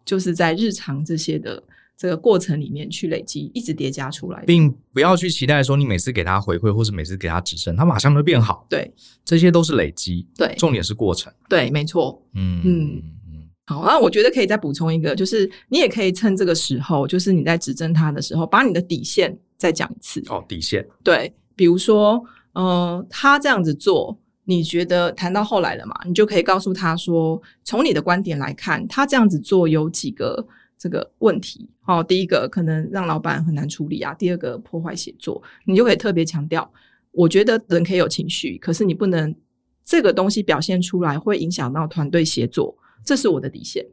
[0.05, 1.63] 就是在日常这些的
[1.97, 8.67] 这个过程里面去累积，一直叠加出来的，并不要去期待说你每次给他回馈，或是每次给他指正，他马上就变好。
[8.69, 8.91] 对，
[9.25, 10.27] 这些都是累积。
[10.37, 11.33] 对，重点是过程。
[11.49, 12.23] 对，没错。
[12.35, 13.49] 嗯嗯嗯。
[13.67, 20.23] 好，那我觉得可以再补充一个，就是你也可以趁这个时候，就是你在指正他的时候，把你的底线再讲一次。
[20.29, 20.87] 哦，底线。
[21.05, 24.19] 对，比如说，呃，他这样子做。
[24.51, 25.95] 你觉得谈到后来了嘛？
[26.05, 30.45] 你就可以告诉他说，从你的观点来看，他这样子做有几个
[30.77, 31.69] 这个问题。
[31.81, 35.41] 好，第一个可能让老板很难处理啊，第二个破坏协作。
[35.65, 36.69] 你就可以特别强调，
[37.13, 39.33] 我觉得人可以有情绪，可是你不能
[39.85, 43.87] 这个东西表现出来会影响到团队协作，这是我的底线。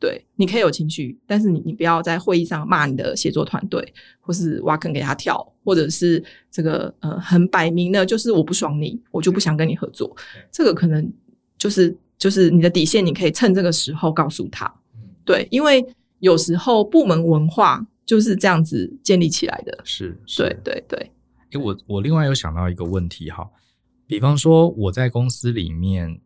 [0.00, 10.16] 对，你可以有情绪，但是你你不要在会议上骂你的协作团队，或是挖坑给他跳，或者是这个呃很摆明的，就是我不爽你，我就不想跟你合作。
[10.50, 11.12] 这个可能
[11.58, 14.74] 就是就是你的底线，你可以趁这个时候告诉他。
[15.26, 15.86] 对，因为
[16.20, 19.78] 有时候部门文化就是这样子建立起来的。
[19.84, 21.10] 是，是对对对。
[21.50, 23.46] 诶，我我另外有想到一个问题哈，
[24.06, 26.20] 比方说我在公司里面。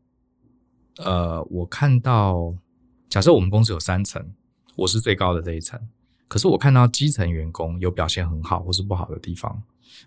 [0.98, 2.54] 呃，我看到，
[3.14, 4.20] 假设我们公司有三层，
[4.74, 5.78] 我是最高的这一层，
[6.26, 9.62] 可是我看到基层员工有表现很好或是不好的地方，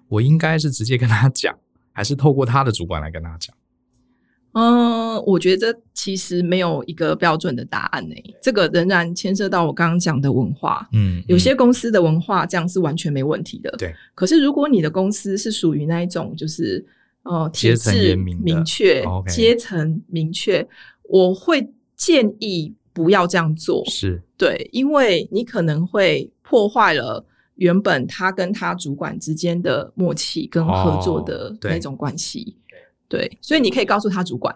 [0.09, 1.57] 我应该是直接跟他讲，
[1.93, 3.55] 还是透过他的主管来跟他讲？
[4.51, 8.15] 嗯，我觉得其实没有一个标准的答案呢。
[8.41, 10.85] 这个仍然牵涉到我刚刚讲的文化。
[10.91, 13.71] 嗯，有些公司的文化这样是完全没问题的。
[13.77, 13.95] 对。
[14.15, 16.85] 可是如果你的公司是属于那一种，就是
[17.23, 20.67] 呃，阶层明、明确、阶层明确，
[21.03, 23.85] 我会建议不要这样做。
[23.85, 24.19] 是。
[24.35, 32.57] 对，因为你可能会破坏了原本他跟他主管之间的默契跟合作的那种关系。
[33.07, 34.53] 对，所以你可以告诉他主管，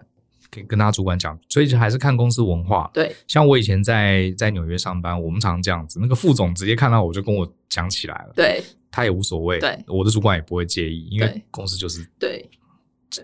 [0.50, 2.90] 可以跟他主管讲，所以还是看公司文化。
[2.92, 8.32] 对，像我以前在在纽约上班，我们常常这样子，那个副总直接看到我就跟我讲起来了。
[8.34, 9.60] 对，他也无所谓。
[9.60, 12.48] 对，我的主管也不会介意，因为公司就是对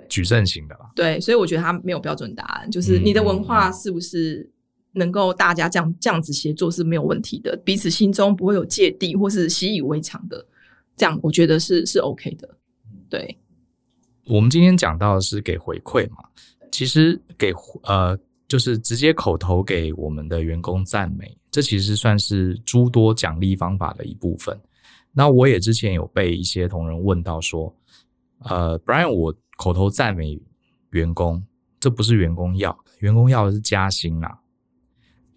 [0.08, 0.90] 矩阵型的啦。
[0.94, 4.50] 对，所以我觉得他没有标准答案，就是你的文化是不是
[4.98, 10.44] 能够大家这样这样子协作是没有问题的，彼此心中不会有芥蒂或是习以为常的，
[10.96, 12.48] 这样我觉得是是 OK 的。
[13.08, 13.38] 对。
[14.26, 16.18] 我们今天讲到的是给回馈嘛，
[16.70, 17.50] 其实给
[17.84, 24.58] 呃就是直接口头给我们的员工赞美，这其实算是诸多奖励方法的一部分。
[25.12, 27.74] 那我也之前有被一些同仁问到说，
[28.40, 30.38] 呃，Bryan，我口头赞美
[30.90, 31.42] 员工，
[31.80, 34.38] 这不是员工要，员工要的是加薪啦。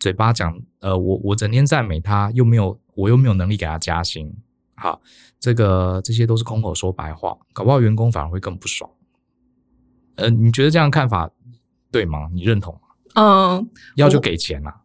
[0.02, 4.34] 嘴巴讲，呃，我我整天赞美他，又没有我又没有能力给他加薪。
[4.74, 5.00] 好，
[5.40, 8.90] 这个这些都是空口说白话，搞不好员工反而会更不爽。
[10.16, 11.30] 呃，你觉得这样看法
[11.92, 12.30] 对吗？
[12.34, 12.80] 你认同吗？
[13.14, 14.82] 嗯，要就给钱啦。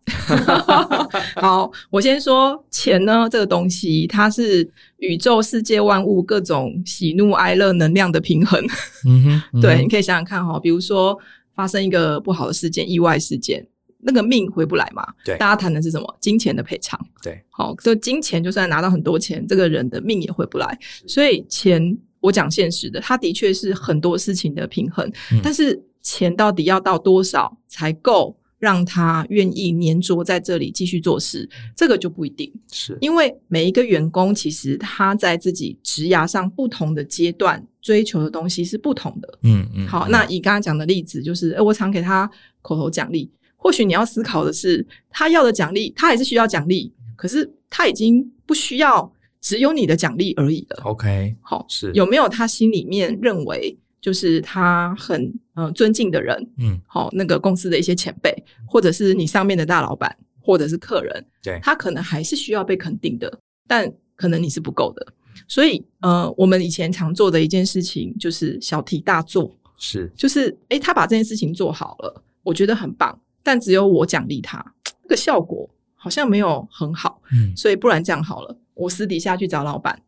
[1.40, 8.62] 好，我先说钱呢，这个东西它是宇宙世界万物各种喜怒哀乐能量的平衡。
[9.07, 11.18] 嗯哼，嗯 哼对，你可以想想看哈，比如说
[11.55, 13.66] 发生一个不好的事件，意外事件。
[14.07, 15.05] 那个命回不来嘛？
[15.25, 16.16] 对，大家谈的是什么？
[16.21, 16.99] 金钱的赔偿。
[17.21, 20.79] 对，好，就金钱就算拿到很多钱，这个人的命也回不来。
[21.09, 25.05] 所以钱，我讲现实的，它的确是很多事情的平衡。
[25.33, 31.49] 嗯，但是钱到底要到多少才够让他愿意黏着在这里继续做事？
[31.77, 32.49] 这个就不一定。
[32.71, 39.38] 是因为每一个员工其实他在自己职涯上不同的阶段追求的东西是不同的。
[39.42, 39.88] 嗯嗯。
[39.88, 42.31] 好，那以刚刚讲的例子，就是，诶，我常给他
[42.62, 43.29] 口头奖励。
[43.57, 50.83] 或许你要思考的是，他要的奖励，他还是需要奖励，可是他已经不需要只有你的奖励而已了。
[50.85, 56.49] OK，好，是有没有他心里面认为就是他很呃尊敬的人？
[56.59, 58.33] 嗯，好，那个公司的一些前辈，
[58.66, 65.07] 或者是你上面的大老板，或者是客人，对，他可能还是需要被肯定的，但可能你是不够的。
[65.49, 73.19] 所以，呃，我们以前常做的一件事情就是小题大做，是，就是诶，他把这件事情做好了，我觉得很棒。
[73.46, 80.02] 但只有我奖励他，这个效果好像没有很好，嗯，所以不然这样好了，我私底下去找老板。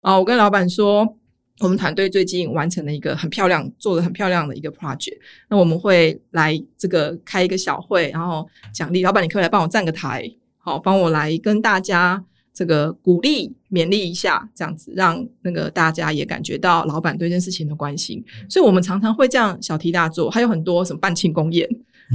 [0.00, 1.16] 啊，我跟老板说，
[1.58, 21.68] 我们团队最近完成了一个很漂亮、做的很漂亮的一个 project，那我们会来这个开一个小会，然后奖励老板，你可以来帮我站个台，好，帮我来跟大家这个鼓励勉励一下，这样子让那个大家也感觉到老板对这件事情的关心，所以我们常常会这样小题大做，还有很多什么办庆功宴。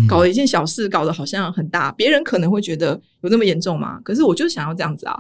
[0.08, 4.00] 搞了一件小事，搞得好像很大，别人可能会觉得有那么严重吗？
[4.04, 5.18] 可是我就想要这样子啊！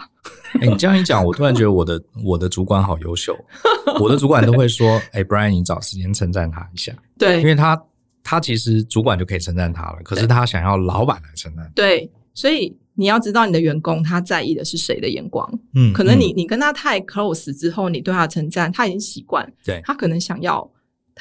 [0.54, 3.36] 哎、欸，你这样一讲，我突然觉得我的我的主管好优秀，
[4.00, 7.82] 我的主管都会说：“哎、欸、，Brian，你找时间称赞他一下。”对，因为他
[8.24, 11.72] 他其实主管就可以称赞他了，可是他想要老板来称赞。
[11.76, 15.52] 对，所以你要知道你的员工他在意的是谁的眼光。
[15.74, 20.70] 嗯，可能你你跟他太 close 之后，你对他的称赞他已经习惯，对，他可能想要。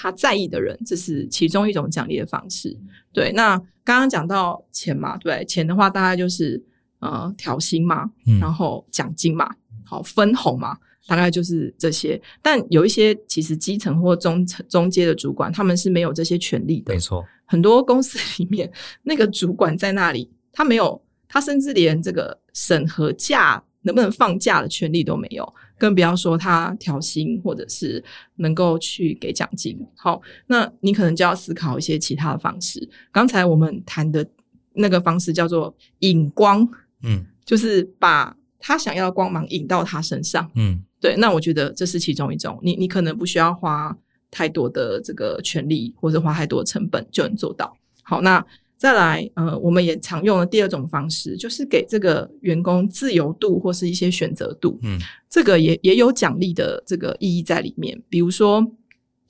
[0.01, 2.79] 他在意的人，这是其中一种奖励的方式。
[3.13, 6.63] 对，那刚刚讲到钱嘛，对，钱的话大概就是
[7.01, 9.53] 呃调薪嘛，嗯、然后奖金嘛，
[9.85, 12.21] 好分红嘛，大概就是这些。
[12.41, 16.95] 但有一些其实基层或中层中阶的主管，他们是没有这些权利的。
[16.95, 18.71] 没错，很多公司里面
[19.03, 25.53] 那个主管在那里，他没有，他甚至连这个审核假能不能放假的权利都没有。
[25.79, 28.03] 更不要说他调薪，或者是
[28.37, 29.79] 能够去给奖金。
[29.97, 32.89] 好，那你可能就要思考一些其他的方式。
[33.13, 34.29] 刚才我们谈的
[34.75, 36.69] 那个方式叫做引光，
[37.03, 41.15] 嗯，就是把他想要的光芒引到他身上，嗯，对。
[41.17, 43.97] 那我觉得这是其中一种，你你可能不需要花
[44.31, 47.77] 太多的这个权力，或者花太多的成本就能做到。
[48.03, 48.45] 好，那。
[48.79, 54.79] 再来，呃，我们也常用的第二种方式，就是给这个员工自由度或是一些选择度。
[54.85, 54.97] 嗯，
[55.29, 58.01] 这个也也有奖励的这个意义在里面。
[58.09, 58.65] 比如说，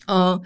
[0.06, 0.38] 呃，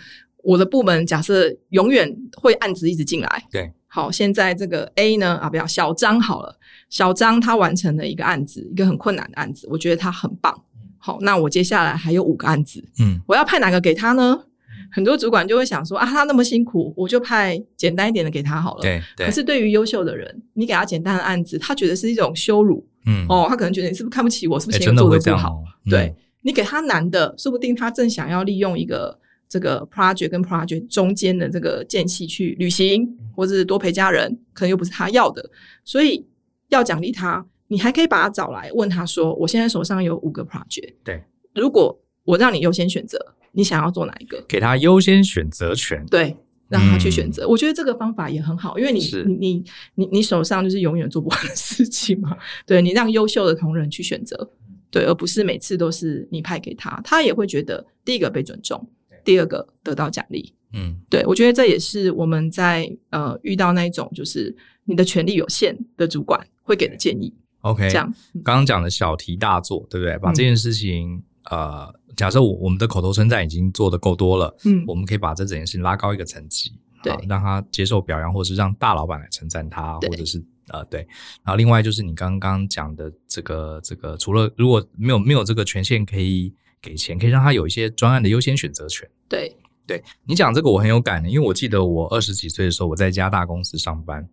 [0.44, 6.56] 我的部门假设永远会案子一直进来，对，好，现在这个 A 呢啊，不要小张好了，
[6.88, 10.56] 小张他完成了一个案子，一个很困难的案子，我觉得他很棒。
[10.96, 14.44] 好，那我接下来还有五个案子，嗯，我要派哪个给他呢？
[14.92, 18.82] 很多主管就会想说啊，他那么辛苦，我就派简单一点的给他好了。
[18.82, 19.24] 对，对。
[19.26, 22.86] 可是对于优秀的人，你给他简单的案子，他觉得是一种羞辱。
[23.06, 23.24] 嗯。
[23.28, 24.60] 哦，他可能觉得你是不是看不起我？
[24.60, 25.62] 是不是前面做的不好？
[25.86, 29.18] 欸、对、嗯、你给他难的，说不定他正想要利用一个
[29.48, 35.42] 这个 project 跟 project 中间的这个间隙去旅行，或者是多陪家人，可能又不是他要的。
[35.84, 36.26] 所以
[36.68, 41.22] 要奖励他，你还可以把他找来问他说：“我现在手上有五个 project，对，
[41.54, 43.18] 如果我让你优先选择。”
[43.52, 44.42] 你想要做哪一个？
[44.48, 46.34] 给他优先选择权，对，
[46.68, 47.44] 让他去选择。
[47.44, 52.36] 嗯、我觉得这个方法也很好，因为你你你你你手上就是永远做不完的事情嘛。
[52.66, 54.50] 对，你让优秀的同仁去选择，
[54.90, 58.88] 对，而不是每次都是你派给他，他也会觉得第一个被尊重，
[59.22, 60.54] 第二个得到奖励。
[60.72, 67.34] 嗯，对，我觉得这也是我们在呃遇到那一种就是你的权力有限的主管会给的建议。
[67.60, 68.10] OK，这样
[68.42, 70.16] 刚刚讲的小题大做，对不对？
[70.16, 71.94] 把这件事情、嗯、呃。
[72.16, 81.00] 假设我我们的口头称赞已经做的够多了，嗯，我们可以把这整件事情拉高一个层级，对，让他接受表扬，或者是让大老板来称赞他，或者是呃对。
[81.42, 89.08] 然后另外就是你刚刚讲的这个这个，除了如果没有没有这个权限可以给钱，可以让他有一些专案的优先选择权。
[89.28, 89.56] 对，
[89.86, 94.28] 对你讲这个我很有感的，因为我记得我二十几岁的时候我在一家大公司上班，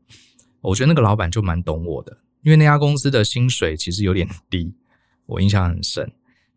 [0.62, 4.74] 我觉得那个老板就蛮懂我的，因为那家公司的薪水其实有点低，
[5.26, 6.12] 我印象很深。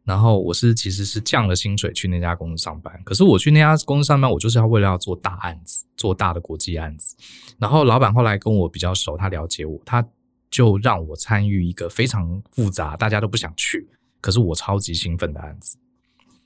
[0.04, 7.16] 然后我是其实是降了薪水去那家公司上班，可是我去那家公司上班，我就是要为了要做大案子，做大的国际案子。
[7.58, 10.04] 然后老板后来跟我比较熟，他了解我，他
[10.50, 13.88] 就让我参与一个非常复杂，大家都不想去，
[14.20, 15.78] 可是我超级兴奋的案子。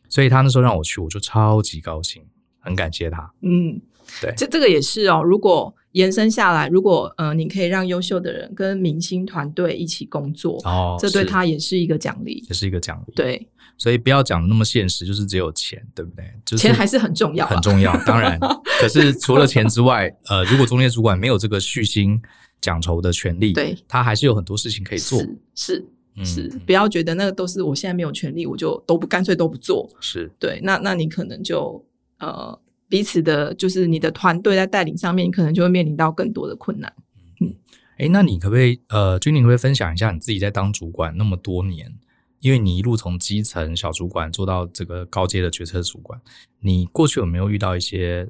[0.09, 2.23] 所以他那时候让我去，我就超级高兴，
[2.61, 3.33] 很感谢他。
[3.41, 3.81] 嗯，
[4.21, 5.23] 对，这这个也是哦。
[5.23, 13.15] 如果延伸下来，如果呃，你可以让优秀的人跟明星团队一起工作，哦，这对他也是一个奖励，也是一个奖励。
[13.15, 16.31] 对，所以不要讲的那么现实，就是只有钱，对不对？
[16.45, 17.97] 就是、钱还是很重要，很重要。
[18.05, 18.39] 当然，
[18.79, 22.21] 可是除了钱之外，呃， 如果中介主管没有这个续薪
[22.61, 25.19] 奖酬的权利，对，他还是有很多事情可以做。
[25.55, 25.83] 是
[26.23, 29.89] 是，不要觉得那个都是我现在没有权利，我就都不干脆都不做。
[29.99, 31.83] 是对，那那你可能就
[32.19, 32.61] 呃。
[32.89, 36.93] 彼此的，就是你的团队在带领上面，你可能就会面临到更多的困难。
[37.41, 37.55] 嗯，
[37.99, 41.93] 哎，那你可不可以，呃，君宁可不可以分享一下你自己在当主管那么多年，
[42.41, 46.20] 因为你一路从基层小主管做到这个高阶的决策主管，
[46.61, 48.28] 你过去有没有遇到一些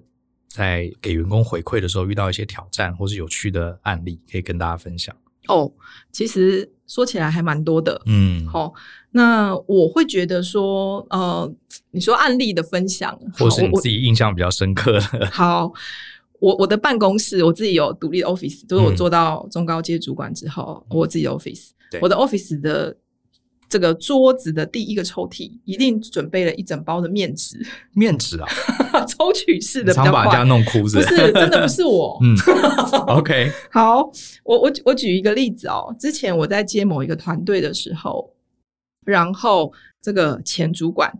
[0.49, 5.15] 在给员工回馈的时候遇到一些挑战或是有趣的案例，可以跟大家分享？
[5.49, 5.71] 哦，
[6.13, 8.73] 其实说起来还蛮多的，嗯，好，
[9.11, 11.51] 那我会觉得说，呃，
[11.91, 15.27] 你说案例的分享，或是你自己印象比较深刻的。
[15.31, 15.73] 好，
[16.41, 21.69] 我我的办公室，我自己有独立的 office，就是我做到中高阶主管之后，嗯、我自己的 office，
[22.01, 22.97] 我的 office 的。
[23.69, 27.59] 这个桌子的第一个抽屉一定准备了一整包的面纸，
[27.95, 28.47] 面纸啊，
[29.07, 31.09] 抽取式的比较快，常把人家弄哭是不是？
[31.09, 32.19] 不是，真的不是我。
[32.23, 32.37] 嗯
[33.09, 34.03] ，OK，好，
[34.45, 38.33] 我我我举一个例子哦，之前我在接某一个团队的时候，
[39.05, 41.13] 然后这个前主管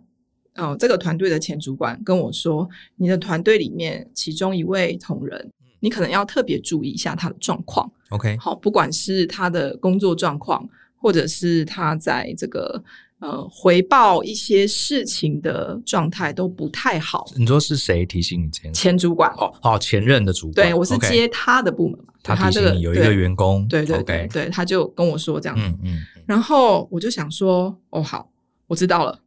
[0.55, 7.91] 哦，这个团队的前主管跟我说，你的团队里面其中一位同仁，你可能要特别注意一下他的状况。
[8.11, 10.67] OK，好，不管是他的工作状况。
[11.07, 12.83] 或者是他在这个
[13.19, 17.25] 呃回报一些事情的状态都不太好。
[17.37, 18.81] 你说是谁提醒你这件事？
[18.81, 20.67] 前主管哦哦，前任的主管。
[20.67, 22.13] 对，我是接他的部门嘛。
[22.21, 25.63] 他提醒你有一个员工，对对对对，他就跟我说这样子。
[25.63, 26.01] 嗯嗯。
[26.25, 28.29] 然后我就想说，哦好，
[28.67, 29.17] 我知道了。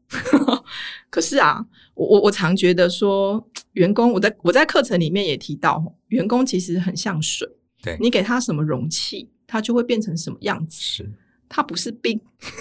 [1.08, 1.64] 可是啊，
[1.94, 7.48] 我我我常觉得说，员工我在我在课程里面也提到，员工其实很像水。
[7.82, 10.78] 对，你给他什么容器，他就会变成什么样子。
[10.78, 11.10] 是。
[11.52, 12.16] 它不是冰，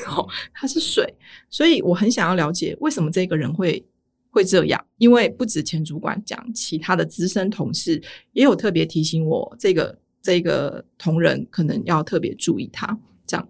[0.07, 1.05] 哦，它是水，
[1.47, 3.85] 所以我很想要了解为什么这个人会
[4.31, 4.83] 会这样。
[4.97, 8.01] 因为不止前主管讲，其他的资深同事
[8.33, 12.97] 也有特别提醒我，这个这个同仁可能要特别注意他。
[13.27, 13.47] 这样，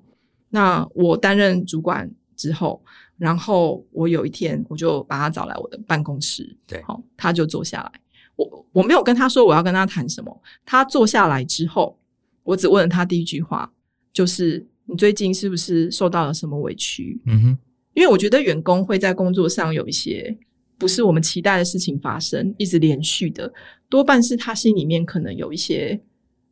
[0.49, 2.83] 那我担任主管之后，
[3.17, 7.91] 然后我有一天我就把他找来我的办公室，对，好，他就坐下来。
[8.35, 11.97] 我我没有跟他说我要跟他谈什么，他坐下来之后，
[12.43, 13.71] 我只问了他第一句话，
[14.11, 14.67] 就是。
[14.89, 17.21] 你最近是不是受到了什么委屈？
[17.25, 17.57] 嗯哼，
[17.93, 20.35] 因为我觉得员工会在工作上有一些
[20.77, 23.51] 不是我们期待的事情发生，一直连续的，
[23.87, 25.99] 多半是他心里面可能有一些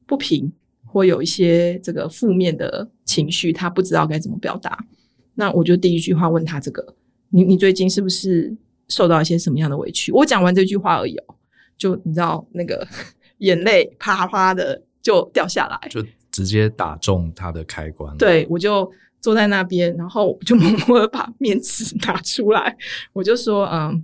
[0.06, 0.52] 不平，
[0.86, 4.86] 或有一些这个负面的情绪，他不知道该怎么表达。
[5.34, 6.96] 那我就第一句话问他这个：
[7.30, 8.56] 你你最近是不是
[8.88, 10.12] 受到一些什么样的委屈？
[10.12, 11.36] 我讲完这句话而已哦，
[11.78, 12.88] 就你知道那个
[13.40, 16.04] 眼泪啪啪的就掉下来，就
[16.38, 18.16] 直接打中他的开关。
[18.16, 18.88] 对，我就
[19.20, 22.78] 坐在那边，然后就默默的把面纸拿出来，
[23.12, 24.04] 我就说：“嗯，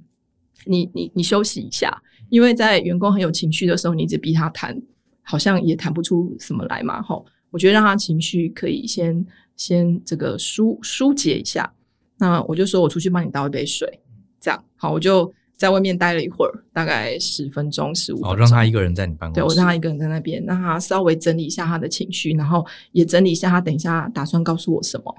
[0.66, 1.96] 你你你休息一下，
[2.30, 4.76] 因为在员工很有情绪的时候，你一直逼他谈，
[5.22, 9.24] 好像也谈不出什么来嘛。”吼，我觉得让他情绪可以先
[9.56, 11.72] 先这个疏疏解一下。
[12.18, 14.00] 那我就说我出去帮你倒一杯水，
[14.42, 15.32] 这样好，我就。
[15.56, 18.32] 在外面待了一会儿，大概十分钟、十五分钟。
[18.32, 19.42] 哦，让他一个人在你办公室。
[19.42, 25.16] 对，我让他一个人在那边，让他稍微整理一下他的情绪，然后也整理一下他等一下打算告诉我什么。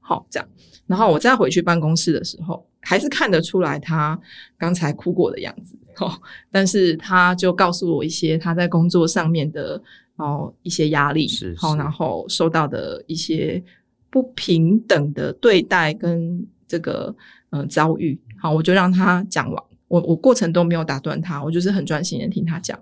[0.00, 0.48] 好，这样，
[0.86, 4.18] 然后我再回去办公室的时候，还是看得出来他
[4.58, 5.76] 刚才哭过的样子。
[5.98, 6.12] 哦，
[6.50, 9.80] 但是他就告诉我一些他在工作上面的
[10.16, 13.62] 哦一些压力，是，是，好，然后受到的一些
[14.10, 17.14] 不平等的对待跟这个
[17.50, 18.20] 嗯、呃、遭遇。
[18.38, 19.64] 好，我就让他讲完。
[19.88, 22.78] 我我过程都没有打断他，我就是很专心的听他讲。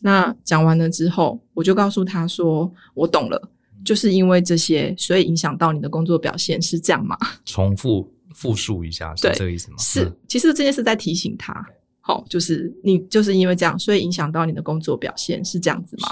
[0.00, 3.50] 那讲完了之后，我就告诉他说：“我懂了，
[3.84, 9.76] 就是因为这些，所以影响到你的工作表现，是这样吗？” 重复复述一下，是这个意思吗？
[9.78, 11.66] 是，其实这件事在提醒他，
[12.00, 16.08] 好，就是你就是因为这样，所以影响到你的工作表现，是这样子吗？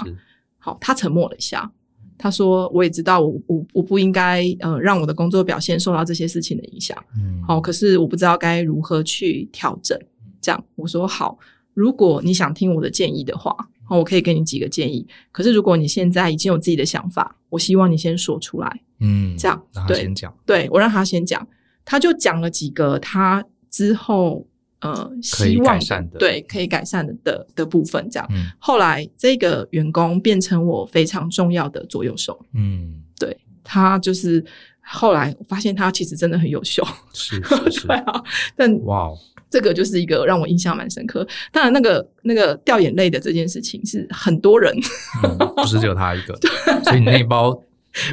[0.59, 1.71] 好，他沉默了一下，
[2.17, 6.97] 他说：“我也知道我，我我我不应该呃让我的工作表现受到这些事情的影响。
[7.17, 9.97] 嗯，好，可是我不知道该如何去调整。”
[10.43, 11.39] 这样我说好，
[11.73, 13.55] 如果你想听我的建议的话，
[13.89, 15.07] 我可以给你几个建议。
[15.31, 18.81] 可是如果你现在已经有自己的想法，我希望你先说出来。
[18.99, 20.33] 嗯，这样让他先讲。
[20.45, 21.47] 对，我让他先讲，
[21.85, 24.45] 他就讲了几个他之后
[24.81, 28.09] 呃希望的对可以改善的的的部分。
[28.09, 32.43] 这样，嗯，后来这个员工变成我非常重要的左右手。
[32.53, 34.43] 嗯，对，他就是
[34.81, 36.83] 后来我发现他其实真的很优秀。
[37.13, 38.23] 是 是是，对啊，
[38.55, 39.11] 但哇。
[39.53, 41.27] 这个就是一个让我印象蛮深刻。
[41.51, 44.75] 当然，那个那个掉眼泪的这件事情是很多人，
[45.23, 46.35] 嗯、不是只有他一个。
[46.83, 47.55] 所以你那包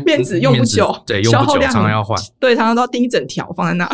[0.04, 2.14] 面子用不久，对，用不久，常常要换。
[2.38, 3.90] 对，常常都要钉一整条放在那。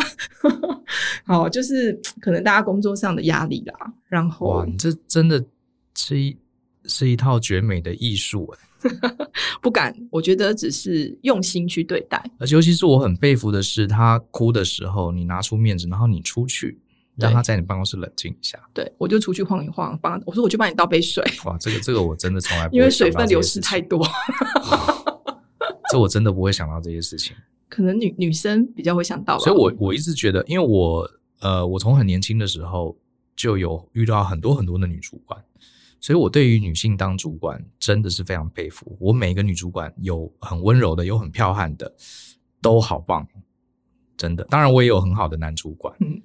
[1.25, 3.93] 好，就是可能大家工作上的压力啦。
[4.09, 5.41] 然后，哇，你这真的
[5.95, 6.35] 是一
[6.83, 8.59] 是一套绝美的艺术哎。
[9.61, 12.21] 不敢，我觉得只是用心去对待。
[12.39, 16.77] 而且，尤其是我很佩服的是，他哭的时候，你拿出面子，然后你出去。
[17.17, 18.59] 让他在你办公室冷静一下。
[18.73, 21.23] 对，我就出去晃一晃，帮我说我去帮你倒杯水。
[21.45, 24.05] 哇，这个这个我真的从来 不会因为水分流失太多，
[25.91, 27.35] 这我真的不会想到这些事情。
[27.69, 29.43] 可能女女生比较会想到吧。
[29.43, 31.09] 所以我我一直觉得，因为我
[31.39, 32.97] 呃，我从很年轻的时候
[33.35, 35.43] 就有遇到很多很多的女主管，
[35.99, 38.95] 所以我对于女性当主管真的是非常佩服。
[38.99, 41.93] 我每一个女主管有很温柔的，有很彪悍的，
[42.61, 43.27] 都好棒，
[44.15, 44.43] 真的。
[44.45, 45.93] 当然，我也有很好的男主管。
[45.99, 46.21] 嗯。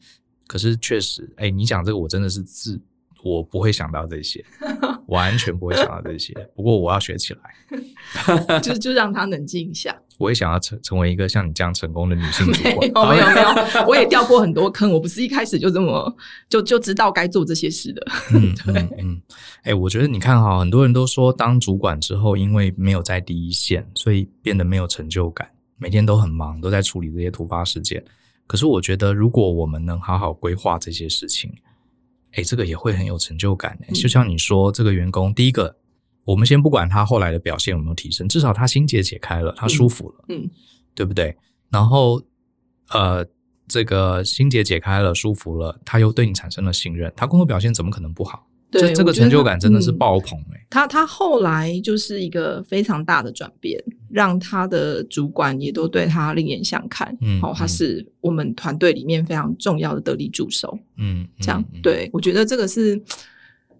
[0.52, 2.78] 可是确实，哎、欸，你讲这个，我真的是自
[3.24, 4.44] 我不会想到这些，
[5.08, 6.34] 完全不会想到这些。
[6.54, 9.98] 不过我要学起来， 就就让他冷静一下。
[10.18, 13.08] 我也想要成成为一个像你这样成功的女性主管。
[13.16, 16.14] 没有没有没有，我也掉过很多坑，我不是一开始就这么
[16.50, 18.06] 就就知道该做这些事的。
[18.34, 19.22] 嗯嗯，嗯，
[19.62, 25.48] 哎、欸，我觉得你看哈，很多人都说当主管之后，因为没有在第一线，所以变得没有成就感，
[25.78, 28.04] 每天都很忙，都在处理这些突发事件。
[28.52, 31.50] 可是我觉得，如果我们能好好规划这些事情，
[32.32, 33.78] 哎，这个也会很有成就感。
[33.94, 35.74] 就像你说，这个员工，第一个，
[36.24, 40.50] 我们先不管他后来的表现有没有提升，至少他心结解开了，他舒服了，嗯，
[40.94, 41.34] 对不对？
[41.70, 42.22] 然后，
[42.90, 43.26] 呃，
[43.66, 48.46] 这个心结解开了，舒服了，他又对你产生了信任，他工作表现怎么可能不好？
[48.72, 50.66] 对，这这个成就感真的是爆棚哎、欸！
[50.70, 53.78] 他他后来就是一个非常大的转变，
[54.10, 57.14] 让他的主管也都对他另眼相看。
[57.20, 60.78] 嗯，好、哦，他是我们团队里面非常重要的得力助手。
[60.96, 62.98] 嗯，这样、嗯、对，我觉得这个是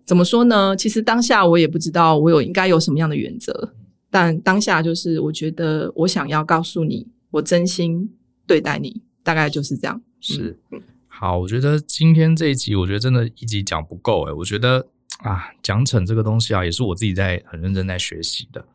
[0.05, 0.76] 怎么说呢？
[0.76, 3.72] 其实当下我也不知道我有应该有什么样的原则，
[4.11, 8.11] 但当下就是我觉得我想要告诉你，我真心
[8.47, 10.03] 对待你，大概就是这样。
[10.20, 10.59] 是。
[10.70, 10.78] 嗯
[11.22, 14.32] 好，我觉得今天这一集，我觉得真的一集讲不够诶。
[14.32, 14.84] 我觉得
[15.18, 18.66] 啊，奖惩这个东西啊，也是我自己在很认真在学习的。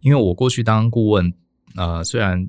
[0.00, 1.30] 因为我过去当顾问，
[1.76, 2.48] 呃，虽然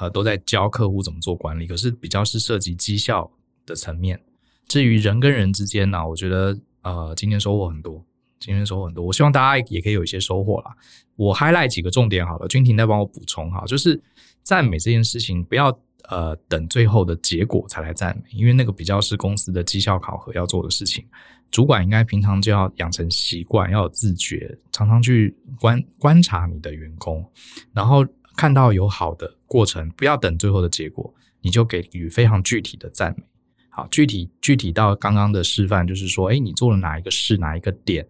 [0.00, 3.30] 呃都在教客户怎么做管理，可是比较是涉及绩效
[3.66, 4.18] 的层面。
[4.66, 8.02] 至于人跟人之间呢、我觉得呃今天收获很多，
[8.40, 9.04] 今天收获很多。
[9.04, 10.74] 我希望大家也可以有一些收获啦。
[11.16, 14.00] 我 highlight 几个重点好了，君婷再帮我补充哈，就是
[14.42, 15.78] 赞美这件事情不要。
[16.08, 21.04] 呃，等最后的结果才来赞美，因为那个比较是公司的绩效考核要做的事情。
[21.50, 27.24] 主管应该平常就要养成习惯，要有自觉，常常去观观察你的员工，
[27.72, 28.04] 然后
[28.36, 33.24] 看到有好的过程，不要等最后的结果，你就给予非常具体的赞美。
[33.68, 38.06] 好，具体具体到刚刚的示范，就是说，诶，你做了哪一个事，哪一个点，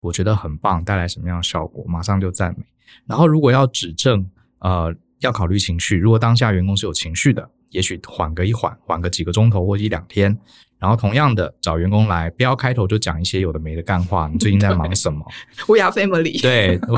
[0.00, 2.64] 我觉得很棒，带来什么样的效果，马上就赞美。
[3.04, 4.30] 然后如果要指正，
[4.60, 5.96] 呃，要考虑情绪。
[5.96, 10.36] 如果当下员工是有情绪的，也许缓个一缓，缓个几个钟头或一两天。
[10.78, 14.28] 然后同样的找员工来，不要开头就讲一些有的没的干话。
[14.30, 15.24] 你最近在忙什么？
[15.66, 16.40] We are family。
[16.42, 16.78] 对。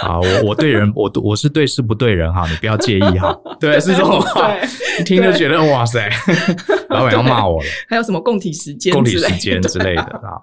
[0.00, 3.36] 好，我我对人，我我是对事不对人哈，你不要介意哈。
[3.58, 4.54] 对，是这种话，
[4.98, 6.08] 一听就觉得哇塞，
[6.88, 7.68] 老板要骂我了。
[7.88, 10.38] 还有什么共体时间、共体时间之类的啊？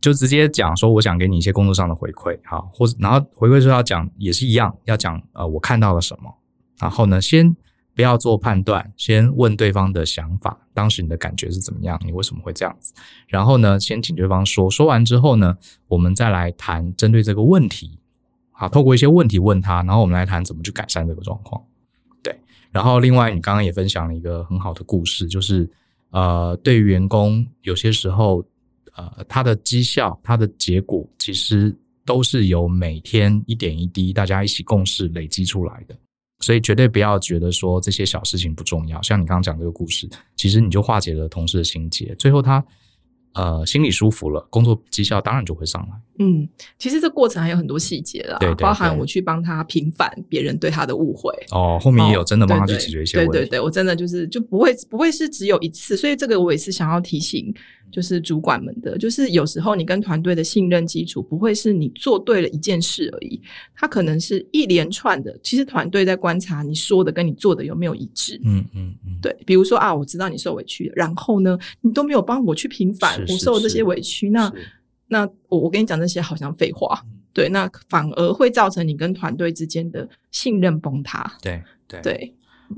[0.00, 6.34] 就直接讲说，我想给你一些工作上的回馈，好，或者然后回馈说要讲也是一样，要讲呃我看到了什么，
[6.78, 7.56] 然后呢先。
[7.92, 12.00] 不要做判断，先问对方的想法，当时你的感觉是怎么样？
[12.02, 12.94] 你为什么会这样子？
[13.26, 17.98] 然后呢，先请对方说，说完之后呢，我们再来谈针对这个问题，
[18.52, 21.62] 好，透过一些问题问他，然后我们来谈怎么去改善这个状况。
[22.22, 22.34] 对，
[22.70, 25.68] 然后另外你刚刚也分享了一个很好的故事，就是
[26.10, 28.42] 呃，对于员工有些时候，
[28.96, 31.74] 呃，他的绩效、他的结果，其实
[32.04, 35.96] 都是由每天一点一滴大家一起共事累积出来的。
[36.42, 42.64] 所以绝对不要觉得说这些小事情不重要，像你刚刚讲这个故事，其实你就化解了同事的心结，最后他
[43.34, 46.00] 呃心里舒服了，工作绩效当然就会上来。
[46.18, 51.30] 嗯，其实这过程还有很多细节啦，对对对，包含我去帮他平反别人对他的误会。
[51.50, 53.32] 哦，后面也有真的帮他去解决一些问题。
[53.32, 57.54] 对对对，我真的就是就不会不会是只有一次，所以这个我也是想要提醒。
[57.90, 63.40] 就是主管们的，就是有时候你跟团队的信任基础不会是你做对了一件事而已，
[63.74, 65.36] 它可能是一连串的。
[65.42, 68.40] 其实团队在观察你说的跟你做的有没有一致。
[68.44, 69.36] 嗯嗯嗯，对。
[69.44, 74.52] 比如说啊，我知道你受委屈了，然后呢，你都没有帮我去平反我受这些委屈，那
[75.08, 81.38] 那我我跟你讲这些好像废话，对，那反而会造成你跟团队之间的信任崩塌。
[81.42, 82.34] 对对对，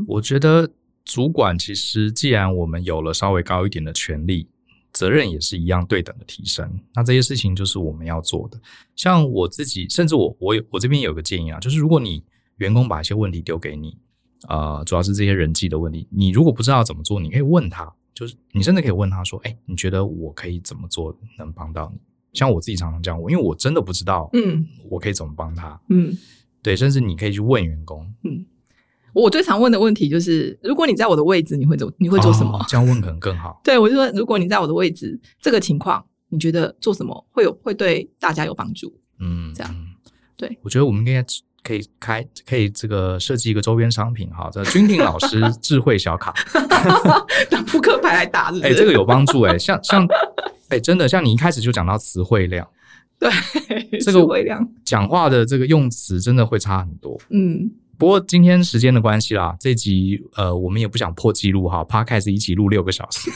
[0.07, 0.71] 我觉得
[1.05, 4.49] 主管其实既然我们有了稍微高一点的权力。
[4.93, 8.61] 责任也是一样对等的提升，那这些事情就是我们要做的。
[8.95, 12.23] 像我自己，甚至我我有我这边有个建议啊，就是如果你
[12.57, 13.97] 员工把一些问题丢给你，
[14.49, 22.01] 呃，主要是这些人际的问题，你如果不知道怎么做，你可以问他，就是你甚至可以问他说：“哎，你觉得我可以怎么做能帮到你？”
[22.35, 26.17] 像我自己常常这样问，因为我真的不知道，嗯，我可以怎么帮他，嗯，
[26.63, 28.45] 对，甚至你可以去问员工，嗯。
[29.13, 32.59] 我最常问的问题就是：如果你在我的位置，你会做你会做什么？
[32.59, 33.61] 哦，这样问可能更好。
[33.65, 38.93] 对，我就说，如果你在我的位置，这个情况，你觉得做什么会有会对大家有帮助？
[39.21, 39.75] 嗯，这样。
[40.37, 41.25] 对，我觉得我们应该
[41.63, 46.35] 可以开，可以这个设计一个周边商品，哈，这君婷老师 智慧小卡，
[47.51, 50.07] 拿扑克牌来打是不是，哎，这个有帮助哎，像像
[50.69, 52.67] 哎，真的像你一开始就讲到词汇量，
[53.21, 53.31] 对，
[54.01, 57.71] 这个词汇量讲话的这个用词真的会差很多，嗯。
[57.99, 63.31] 不过今天时间的关系啦，这集呃我们也不想破纪录哈，Podcast 一起录六个小时，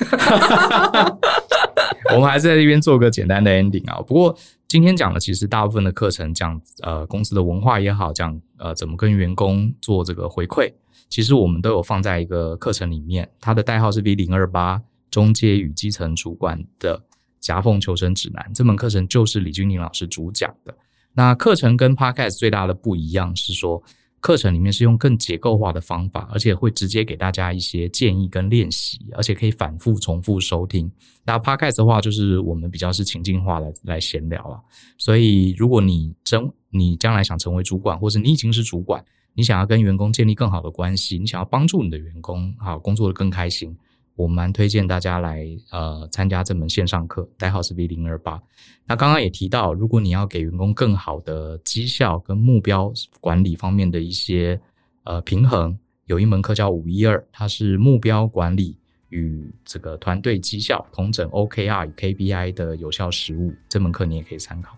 [2.12, 4.02] 我们还是在这边做个简单的 ending 啊。
[4.02, 4.36] 不过
[4.66, 10.72] 今天讲的其实大部分的课程讲呃公司的文化也好，讲呃怎么跟员工做这个回馈，
[11.08, 14.82] 其实我们都有放在一个课程里面，它的代号是 V 零二八
[15.12, 17.00] 中阶与基层主管的
[17.38, 18.50] 夹缝求生指南。
[18.52, 20.74] 这门课程就是李君宁老师主讲的。
[21.14, 23.80] 那课程跟 Podcast 最大的不一样是说。
[24.20, 30.90] 课程里面是用更结构化的方法，而且会直接给大家一些建议跟练习，而且可以反复重复收听。
[31.24, 34.60] 那 Podcast 的话，就是我们比较是情境化来来闲聊了。
[34.98, 39.04] 所以，如果你真你将来想成为主管，或是你已经是主管，
[39.34, 43.76] 你想要跟员工建立更好的关系，你想要帮助你的员工啊工作的更开心。
[44.16, 48.42] 我蛮推荐大家来呃参加这门线上课，代号是 V 零二八。
[48.86, 54.58] 那刚刚也提到，如果你要给员工更好的绩效跟目标管理方面的一些
[55.04, 58.78] 呃平衡，有一门课叫五一二，它是目标管理
[59.10, 63.52] 与这个团队绩效同整 OKR 与 KPI 的有效实务。
[63.68, 64.76] 这门课你也可以参考。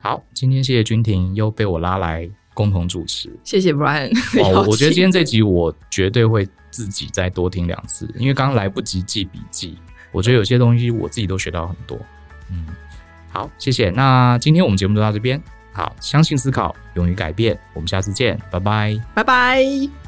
[0.00, 4.10] 好，今天谢谢君婷又被我拉来共同主持，谢谢 Brian。
[4.42, 6.48] 哦，我觉得今天这集我绝对会。
[6.74, 9.78] 自己再多听两次，因为刚刚来不及记笔记，
[10.10, 11.96] 我觉得有些东西我自己都学到很多。
[12.50, 12.66] 嗯，
[13.30, 13.90] 好，谢谢。
[13.90, 15.40] 那今天我们节目就到这边。
[15.72, 20.03] 好，相信思考，勇于改变，我们下次见，拜拜，拜拜。